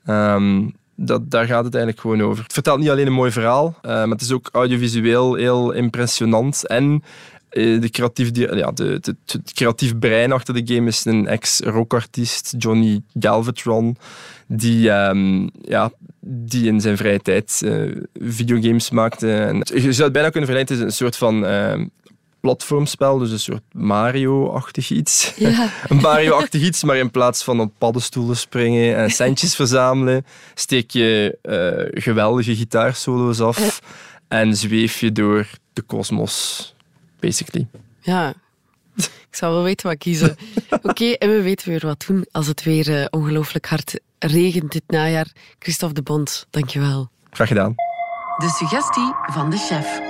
Um, 0.06 0.74
dat, 0.96 1.30
daar 1.30 1.46
gaat 1.46 1.64
het 1.64 1.74
eigenlijk 1.74 2.02
gewoon 2.02 2.22
over. 2.22 2.42
Het 2.42 2.52
vertelt 2.52 2.78
niet 2.78 2.90
alleen 2.90 3.06
een 3.06 3.12
mooi 3.12 3.30
verhaal, 3.30 3.66
uh, 3.76 3.90
maar 3.90 4.08
het 4.08 4.20
is 4.20 4.32
ook 4.32 4.48
audiovisueel 4.52 5.34
heel 5.34 5.72
impressionant. 5.72 6.66
En 6.66 7.02
de 7.54 7.88
creatief, 7.90 8.30
ja, 8.32 8.70
de, 8.70 8.98
de, 9.00 9.16
het 9.26 9.52
creatief 9.52 9.98
brein 9.98 10.32
achter 10.32 10.54
de 10.54 10.74
game 10.74 10.88
is 10.88 11.04
een 11.04 11.26
ex-rockartiest, 11.26 12.54
Johnny 12.58 13.02
Galvatron, 13.18 13.96
die, 14.46 14.90
um, 14.90 15.50
ja, 15.62 15.92
die 16.20 16.66
in 16.66 16.80
zijn 16.80 16.96
vrije 16.96 17.20
tijd 17.20 17.60
uh, 17.64 17.96
videogames 18.20 18.90
maakte. 18.90 19.32
En 19.32 19.56
je 19.56 19.92
zou 19.92 20.02
het 20.02 20.12
bijna 20.12 20.30
kunnen 20.30 20.48
vergelijken, 20.48 20.74
het 20.74 20.84
is 20.84 20.92
een 20.92 20.96
soort 20.96 21.16
van 21.16 21.44
uh, 21.44 21.84
platformspel, 22.40 23.18
dus 23.18 23.30
een 23.30 23.38
soort 23.38 23.62
Mario-achtig 23.72 24.90
iets. 24.90 25.32
Ja. 25.36 25.70
een 25.88 25.96
Mario-achtig 25.96 26.62
iets, 26.62 26.84
maar 26.84 26.96
in 26.96 27.10
plaats 27.10 27.44
van 27.44 27.60
op 27.60 27.72
paddenstoelen 27.78 28.36
springen 28.36 28.96
en 28.96 29.10
centjes 29.10 29.54
verzamelen, 29.60 30.26
steek 30.54 30.90
je 30.90 31.38
uh, 31.42 32.02
geweldige 32.02 32.56
gitaarsolo's 32.56 33.40
af 33.40 33.80
en 34.28 34.56
zweef 34.56 35.00
je 35.00 35.12
door 35.12 35.46
de 35.72 35.82
kosmos 35.82 36.73
basically. 37.24 37.66
Ja, 38.00 38.34
ik 38.96 39.36
zou 39.36 39.52
wel 39.52 39.62
weten 39.62 39.86
wat 39.88 39.98
kiezen. 39.98 40.30
Oké, 40.70 40.88
okay, 40.88 41.12
en 41.12 41.28
we 41.28 41.42
weten 41.42 41.68
weer 41.68 41.86
wat 41.86 42.04
doen 42.06 42.26
als 42.30 42.46
het 42.46 42.62
weer 42.62 42.88
uh, 42.88 43.06
ongelooflijk 43.10 43.66
hard 43.66 44.00
regent 44.18 44.72
dit 44.72 44.82
najaar. 44.86 45.32
Christophe 45.58 45.94
de 45.94 46.02
Bond, 46.02 46.46
dankjewel. 46.50 47.08
Graag 47.30 47.48
gedaan. 47.48 47.74
De 48.36 48.48
suggestie 48.48 49.14
van 49.26 49.50
de 49.50 49.56
chef. 49.56 50.00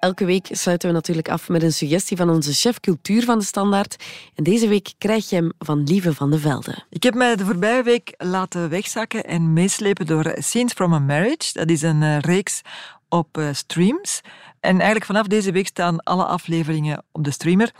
Elke 0.00 0.24
week 0.24 0.48
sluiten 0.50 0.88
we 0.88 0.94
natuurlijk 0.94 1.28
af 1.28 1.48
met 1.48 1.62
een 1.62 1.72
suggestie 1.72 2.16
van 2.16 2.30
onze 2.30 2.52
chef 2.52 2.80
cultuur 2.80 3.24
van 3.24 3.38
de 3.38 3.44
Standaard. 3.44 4.04
En 4.34 4.44
deze 4.44 4.68
week 4.68 4.92
krijg 4.98 5.28
je 5.28 5.36
hem 5.36 5.52
van 5.58 5.82
Lieve 5.82 6.14
van 6.14 6.30
de 6.30 6.38
Velde. 6.38 6.84
Ik 6.90 7.02
heb 7.02 7.14
mij 7.14 7.36
de 7.36 7.44
voorbije 7.44 7.82
week 7.82 8.14
laten 8.18 8.68
wegzakken 8.68 9.24
en 9.24 9.52
meeslepen 9.52 10.06
door 10.06 10.34
Scenes 10.38 10.72
from 10.72 10.94
a 10.94 10.98
Marriage. 10.98 11.52
Dat 11.52 11.68
is 11.70 11.82
een 11.82 12.02
uh, 12.02 12.18
reeks 12.18 12.62
op 13.10 13.38
uh, 13.38 13.48
streams. 13.52 14.20
En 14.60 14.74
eigenlijk 14.74 15.04
vanaf 15.04 15.26
deze 15.26 15.52
week 15.52 15.66
staan 15.66 16.02
alle 16.02 16.24
afleveringen 16.24 17.02
op 17.12 17.24
de 17.24 17.30
streamer. 17.30 17.72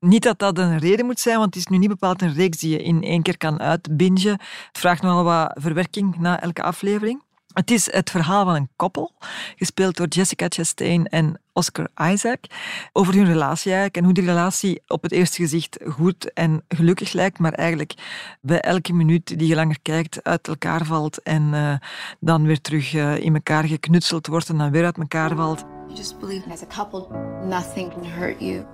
Niet 0.00 0.22
dat 0.22 0.38
dat 0.38 0.58
een 0.58 0.78
reden 0.78 1.06
moet 1.06 1.20
zijn, 1.20 1.38
want 1.38 1.54
het 1.54 1.64
is 1.64 1.70
nu 1.70 1.78
niet 1.78 1.88
bepaald 1.88 2.22
een 2.22 2.34
reeks 2.34 2.58
die 2.58 2.70
je 2.70 2.82
in 2.82 3.02
één 3.02 3.22
keer 3.22 3.36
kan 3.36 3.60
uitbingen. 3.60 4.32
Het 4.32 4.78
vraagt 4.78 5.02
nogal 5.02 5.24
wat 5.24 5.52
verwerking 5.60 6.18
na 6.18 6.40
elke 6.40 6.62
aflevering. 6.62 7.22
Het 7.54 7.70
is 7.70 7.92
het 7.92 8.10
verhaal 8.10 8.44
van 8.44 8.54
een 8.54 8.68
koppel, 8.76 9.12
gespeeld 9.56 9.96
door 9.96 10.06
Jessica 10.06 10.46
Chastain 10.48 11.06
en 11.06 11.40
Oscar 11.52 11.88
Isaac, 12.12 12.44
over 12.92 13.14
hun 13.14 13.26
relatie 13.26 13.72
eigenlijk 13.72 13.96
en 13.96 14.04
hoe 14.04 14.12
die 14.12 14.24
relatie 14.24 14.82
op 14.86 15.02
het 15.02 15.12
eerste 15.12 15.42
gezicht 15.42 15.78
goed 15.88 16.32
en 16.32 16.64
gelukkig 16.68 17.12
lijkt, 17.12 17.38
maar 17.38 17.52
eigenlijk 17.52 17.94
bij 18.40 18.60
elke 18.60 18.92
minuut 18.92 19.38
die 19.38 19.48
je 19.48 19.54
langer 19.54 19.78
kijkt 19.82 20.24
uit 20.24 20.48
elkaar 20.48 20.84
valt 20.84 21.22
en 21.22 21.42
uh, 21.42 21.74
dan 22.20 22.46
weer 22.46 22.60
terug 22.60 22.92
uh, 22.92 23.16
in 23.16 23.34
elkaar 23.34 23.64
geknutseld 23.64 24.26
wordt 24.26 24.48
en 24.48 24.58
dan 24.58 24.70
weer 24.70 24.84
uit 24.84 24.98
elkaar 24.98 25.36
valt. 25.36 25.64
You 25.86 25.96
just 25.96 26.18
believe 26.18 26.50
as 26.50 26.62
a 26.62 26.66
couple 26.66 27.06
nothing 27.46 27.92
can 27.92 28.04
hurt 28.04 28.40
you. 28.40 28.64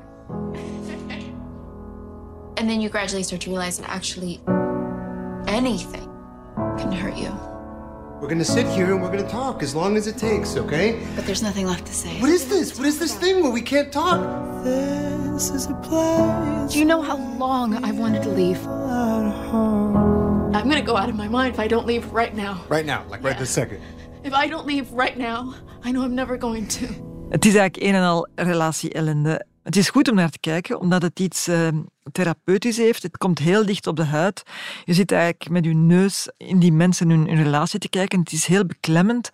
And 2.55 2.69
then 2.69 2.81
you 2.81 2.90
gradually 2.90 3.23
start 3.23 3.40
to 3.40 3.51
realize 3.51 3.81
that 3.81 3.90
actually 3.90 4.40
anything 5.45 6.09
can 6.77 6.93
hurt 6.93 7.19
you. 7.19 7.50
We're 8.20 8.28
gonna 8.28 8.44
sit 8.44 8.66
here 8.66 8.92
and 8.92 9.00
we're 9.00 9.11
gonna 9.11 9.26
talk 9.26 9.62
as 9.62 9.74
long 9.74 9.96
as 9.96 10.06
it 10.06 10.18
takes, 10.18 10.54
okay? 10.54 11.00
But 11.16 11.24
there's 11.24 11.42
nothing 11.42 11.66
left 11.66 11.87
to 11.87 11.94
say. 11.94 12.20
What 12.20 12.28
is 12.28 12.48
this? 12.48 12.76
What 12.76 12.87
is 12.87 12.98
this 12.98 13.14
thing 13.14 13.42
where 13.42 13.50
we 13.50 13.62
can't 13.62 13.90
talk? 13.90 14.20
This 14.62 15.48
is 15.48 15.66
a 15.66 15.74
place. 15.74 16.70
Do 16.70 16.78
you 16.78 16.85
know 16.85 17.00
how 17.00 17.16
long 17.38 17.83
I've 17.83 17.98
wanted 17.98 18.22
to 18.24 18.28
leave? 18.28 18.59
I'm 18.66 20.68
gonna 20.68 20.83
go 20.83 20.98
out 20.98 21.09
of 21.09 21.16
my 21.16 21.28
mind 21.28 21.54
if 21.54 21.61
I 21.61 21.66
don't 21.66 21.87
leave 21.87 22.12
right 22.12 22.35
now. 22.35 22.62
Right 22.68 22.85
now, 22.85 23.04
like 23.09 23.24
right 23.24 23.38
this 23.38 23.50
second. 23.50 23.80
If 24.22 24.35
I 24.35 24.48
don't 24.48 24.66
leave 24.66 24.92
right 24.92 25.16
now, 25.16 25.54
I 25.83 25.90
know 25.90 26.02
I'm 26.02 26.14
never 26.14 26.37
going 26.37 26.68
to. 26.68 26.87
Het 27.30 27.44
is 27.44 27.54
eigenlijk 27.54 27.76
een 27.76 27.94
en 27.94 28.02
al 28.02 28.28
relatie-ellende. 28.35 29.46
Het 29.62 29.77
is 29.77 29.90
goed 29.90 30.09
om 30.09 30.14
naar 30.14 30.31
te 30.31 30.38
kijken, 30.38 30.81
omdat 30.81 31.03
het 31.03 31.20
iets 31.20 31.49
uh, 31.49 31.68
therapeutisch 32.12 32.77
heeft. 32.77 33.03
Het 33.03 33.18
komt 33.18 33.38
heel 33.38 33.66
dicht 33.66 33.87
op 33.87 33.96
de 33.96 34.05
huid. 34.05 34.42
Je 34.85 34.94
zit 34.94 35.12
eigenlijk 35.12 35.51
met 35.51 35.64
je 35.64 35.75
neus 35.75 36.31
in 36.37 36.59
die 36.59 36.73
mensen 36.73 37.11
hun, 37.11 37.29
hun 37.29 37.42
relatie 37.42 37.79
te 37.79 37.88
kijken. 37.88 38.18
Het 38.18 38.33
is 38.33 38.46
heel 38.46 38.66
beklemmend. 38.66 39.31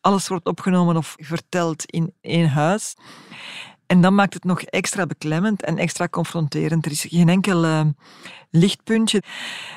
Alles 0.00 0.28
wordt 0.28 0.46
opgenomen 0.46 0.96
of 0.96 1.14
verteld 1.18 1.84
in 1.84 2.12
één 2.20 2.48
huis. 2.48 2.94
En 3.86 4.00
dan 4.00 4.14
maakt 4.14 4.34
het 4.34 4.44
nog 4.44 4.62
extra 4.62 5.06
beklemmend 5.06 5.62
en 5.62 5.78
extra 5.78 6.08
confronterend. 6.08 6.84
Er 6.84 6.92
is 6.92 7.06
geen 7.08 7.28
enkel 7.28 7.64
uh, 7.64 7.80
lichtpuntje. 8.50 9.22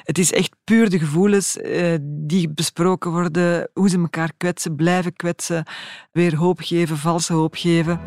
Het 0.04 0.18
is 0.18 0.32
echt 0.32 0.56
puur 0.64 0.90
de 0.90 1.00
gevoelens 1.00 1.58
uh, 1.58 1.96
die 2.02 2.50
besproken 2.50 3.12
worden, 3.12 3.70
hoe 3.74 3.90
ze 3.90 3.98
elkaar 3.98 4.32
kwetsen, 4.38 4.76
blijven 4.76 5.14
kwetsen, 5.14 5.66
weer 6.12 6.36
hoop 6.36 6.60
geven, 6.60 6.98
valse 6.98 7.34
hoop 7.34 7.56
geven. 7.56 8.00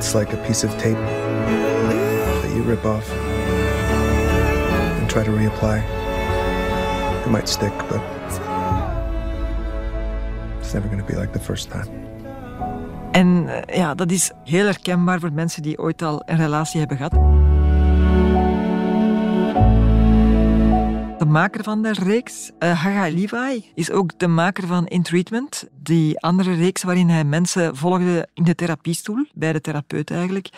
It's 0.00 0.14
like 0.14 0.32
a 0.32 0.36
piece 0.46 0.64
of 0.66 0.72
tape 0.78 0.96
that 2.42 2.50
you 2.54 2.62
rip 2.62 2.86
off 2.86 3.12
and 4.98 5.10
try 5.10 5.22
to 5.22 5.30
reapply. 5.30 5.82
It 7.24 7.30
might 7.30 7.48
stick, 7.48 7.72
but 7.90 8.00
it's 10.58 10.72
never 10.72 10.88
going 10.88 11.00
to 11.00 11.12
be 11.12 11.16
like 11.16 11.32
the 11.32 11.38
first 11.38 11.70
time. 11.70 11.86
En 13.12 13.46
uh, 13.46 13.76
ja, 13.76 13.94
dat 13.94 14.10
is 14.10 14.30
heel 14.44 14.64
herkenbaar 14.64 15.20
voor 15.20 15.32
mensen 15.32 15.62
die 15.62 15.78
ooit 15.78 16.02
al 16.02 16.22
een 16.26 16.36
relatie 16.36 16.78
hebben 16.78 16.96
gehad. 16.96 17.39
Maker 21.30 21.64
van 21.64 21.82
de 21.82 21.92
reeks, 21.92 22.50
uh, 22.58 22.82
Haga 22.82 23.14
Levi, 23.14 23.70
is 23.74 23.90
ook 23.90 24.18
de 24.18 24.26
maker 24.26 24.66
van 24.66 24.86
In 24.86 25.02
Treatment, 25.02 25.64
die 25.82 26.20
andere 26.20 26.54
reeks 26.54 26.82
waarin 26.82 27.08
hij 27.08 27.24
mensen 27.24 27.76
volgde 27.76 28.28
in 28.34 28.44
de 28.44 28.54
therapiestoel, 28.54 29.26
bij 29.34 29.52
de 29.52 29.60
therapeut 29.60 30.10
eigenlijk. 30.10 30.48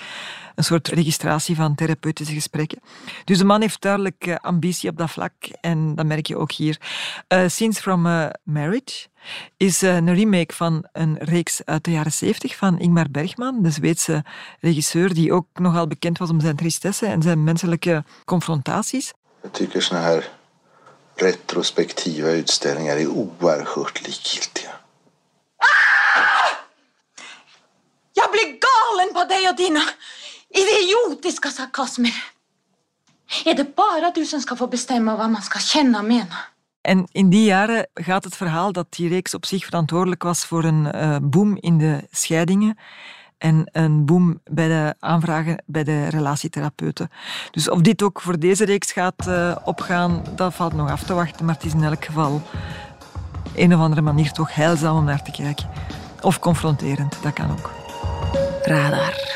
Een 0.55 0.65
soort 0.65 0.89
registratie 0.89 1.57
van 1.57 1.75
therapeutische 1.75 2.35
gesprekken. 2.35 2.79
Dus 3.25 3.39
de 3.39 3.45
man 3.45 3.61
heeft 3.61 3.83
duidelijk 3.83 4.27
uh, 4.27 4.35
ambitie 4.37 4.91
op 4.91 4.97
dat 4.97 5.11
vlak 5.11 5.33
en 5.61 5.95
dat 5.95 6.07
merk 6.07 6.27
je 6.27 6.37
ook 6.37 6.53
hier. 6.53 6.81
Uh, 7.29 7.49
Scenes 7.49 7.79
from 7.79 8.07
a 8.07 8.31
Marriage 8.43 9.07
is 9.57 9.83
een 9.83 10.15
remake 10.15 10.55
van 10.55 10.89
een 10.93 11.17
reeks 11.19 11.65
uit 11.65 11.85
de 11.85 11.91
jaren 11.91 12.13
70 12.13 12.57
van 12.57 12.79
Ingmar 12.79 13.11
Bergman, 13.11 13.63
de 13.63 13.71
Zweedse 13.71 14.25
regisseur 14.61 15.15
die 15.15 15.33
ook 15.33 15.47
nogal 15.53 15.87
bekend 15.87 16.19
was 16.19 16.31
om 16.31 16.41
zijn 16.41 16.57
tristesse 16.57 17.07
en 17.07 17.23
zijn 17.23 17.45
menselijke 17.45 18.05
confrontaties. 18.25 19.13
Tycker 19.51 19.83
såna 19.83 20.01
här 20.01 20.42
retrospektiva 21.17 22.31
utställningar 22.31 22.97
är 22.97 23.07
oerhört 23.07 24.07
likgiltiga. 24.07 24.71
Ah! 25.59 26.57
Jag 28.15 28.31
blir 28.31 28.59
galen 28.67 29.15
på 29.15 29.25
dig 29.35 29.49
och 29.49 29.57
dina 29.57 29.81
idiotiska 30.49 31.51
sarkasmer. 31.51 32.25
Är 33.45 33.55
det 33.55 33.77
bara 33.77 34.11
du 34.11 34.27
som 34.27 34.41
ska 34.41 34.57
få 34.57 34.67
bestämma 34.67 35.17
vad 35.17 35.31
man 35.31 35.43
ska 35.43 35.59
känna 35.59 35.99
och 35.99 36.05
mena? 36.05 36.37
En 36.85 37.07
in 37.13 37.31
die 37.31 37.45
jaren 37.45 37.87
gaat 37.95 38.25
het 38.25 38.37
verhaal 38.37 38.73
dat 38.73 38.93
die 38.93 39.09
reeks 39.09 39.35
op 39.35 39.47
zich 39.47 39.65
verantwoordelijk 39.65 40.23
was 40.23 40.45
voor 40.45 40.65
een 40.65 40.97
uh, 40.97 41.17
boom 41.23 41.57
in 41.61 41.79
de 41.79 42.09
scheidingen 42.11 42.79
en 43.43 43.69
een 43.73 44.05
boom 44.05 44.41
bij 44.45 44.69
de 44.69 44.95
aanvragen 44.99 45.63
bij 45.67 45.85
de 45.85 46.09
relatietherapeuten. 46.09 47.11
Dus 47.51 47.71
of 47.71 47.81
dit 47.81 48.03
ook 48.03 48.21
voor 48.21 48.39
deze 48.39 48.65
reeks 48.65 48.93
gaat 48.93 49.27
uh, 49.29 49.57
opgaan, 49.65 50.23
dat 50.35 50.55
valt 50.55 50.73
nog 50.73 50.91
af 50.91 51.03
te 51.03 51.15
wachten. 51.15 51.45
Maar 51.45 51.55
het 51.55 51.65
is 51.65 51.73
in 51.73 51.85
elk 51.85 52.05
geval 52.05 52.43
een 53.55 53.75
of 53.75 53.81
andere 53.81 54.01
manier 54.01 54.33
toch 54.33 54.55
heilzaam 54.55 54.97
om 54.97 55.05
naar 55.05 55.23
te 55.23 55.31
kijken. 55.31 55.69
Of 56.21 56.39
confronterend, 56.39 57.19
dat 57.23 57.33
kan 57.33 57.51
ook. 57.51 57.71
Radar. 58.63 59.32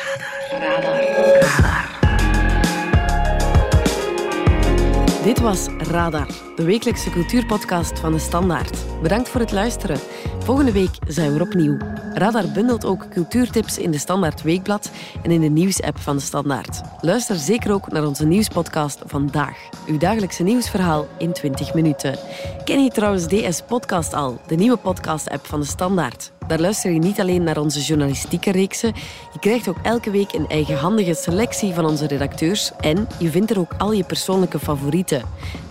Dit 5.26 5.40
was 5.40 5.66
Radar, 5.78 6.26
de 6.56 6.64
wekelijkse 6.64 7.10
cultuurpodcast 7.10 7.98
van 7.98 8.12
de 8.12 8.18
Standaard. 8.18 9.00
Bedankt 9.02 9.28
voor 9.28 9.40
het 9.40 9.52
luisteren. 9.52 9.98
Volgende 10.38 10.72
week 10.72 10.98
zijn 11.08 11.32
we 11.32 11.38
er 11.38 11.46
opnieuw. 11.46 11.76
Radar 12.14 12.52
bundelt 12.52 12.84
ook 12.84 13.08
cultuurtips 13.08 13.78
in 13.78 13.90
de 13.90 13.98
Standaard 13.98 14.42
Weekblad 14.42 14.90
en 15.22 15.30
in 15.30 15.40
de 15.40 15.48
nieuwsapp 15.48 15.98
van 15.98 16.16
de 16.16 16.22
Standaard. 16.22 16.80
Luister 17.00 17.36
zeker 17.36 17.72
ook 17.72 17.92
naar 17.92 18.06
onze 18.06 18.26
nieuwspodcast 18.26 19.02
Vandaag. 19.06 19.58
Uw 19.86 19.98
dagelijkse 19.98 20.42
nieuwsverhaal 20.42 21.06
in 21.18 21.32
20 21.32 21.74
minuten. 21.74 22.18
Ken 22.64 22.84
je 22.84 22.90
trouwens 22.90 23.26
DS 23.26 23.62
Podcast 23.62 24.12
al, 24.12 24.40
de 24.46 24.54
nieuwe 24.54 24.76
podcast-app 24.76 25.46
van 25.46 25.60
de 25.60 25.66
Standaard? 25.66 26.32
Daar 26.46 26.60
luister 26.60 26.90
je 26.90 26.98
niet 26.98 27.20
alleen 27.20 27.42
naar 27.42 27.58
onze 27.58 27.80
journalistieke 27.80 28.50
reeksen, 28.50 28.92
je 29.32 29.38
krijgt 29.38 29.68
ook 29.68 29.78
elke 29.82 30.10
week 30.10 30.32
een 30.32 30.48
eigenhandige 30.48 31.14
selectie 31.14 31.74
van 31.74 31.86
onze 31.86 32.06
redacteurs 32.06 32.72
en 32.80 33.08
je 33.18 33.30
vindt 33.30 33.50
er 33.50 33.58
ook 33.58 33.74
al 33.78 33.92
je 33.92 34.04
persoonlijke 34.04 34.58
favorieten. 34.58 35.22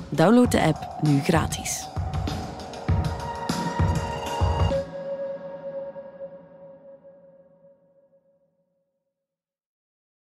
Download 0.09 0.51
de 0.51 0.61
app 0.61 0.87
nu 1.01 1.21
gratis. 1.21 1.94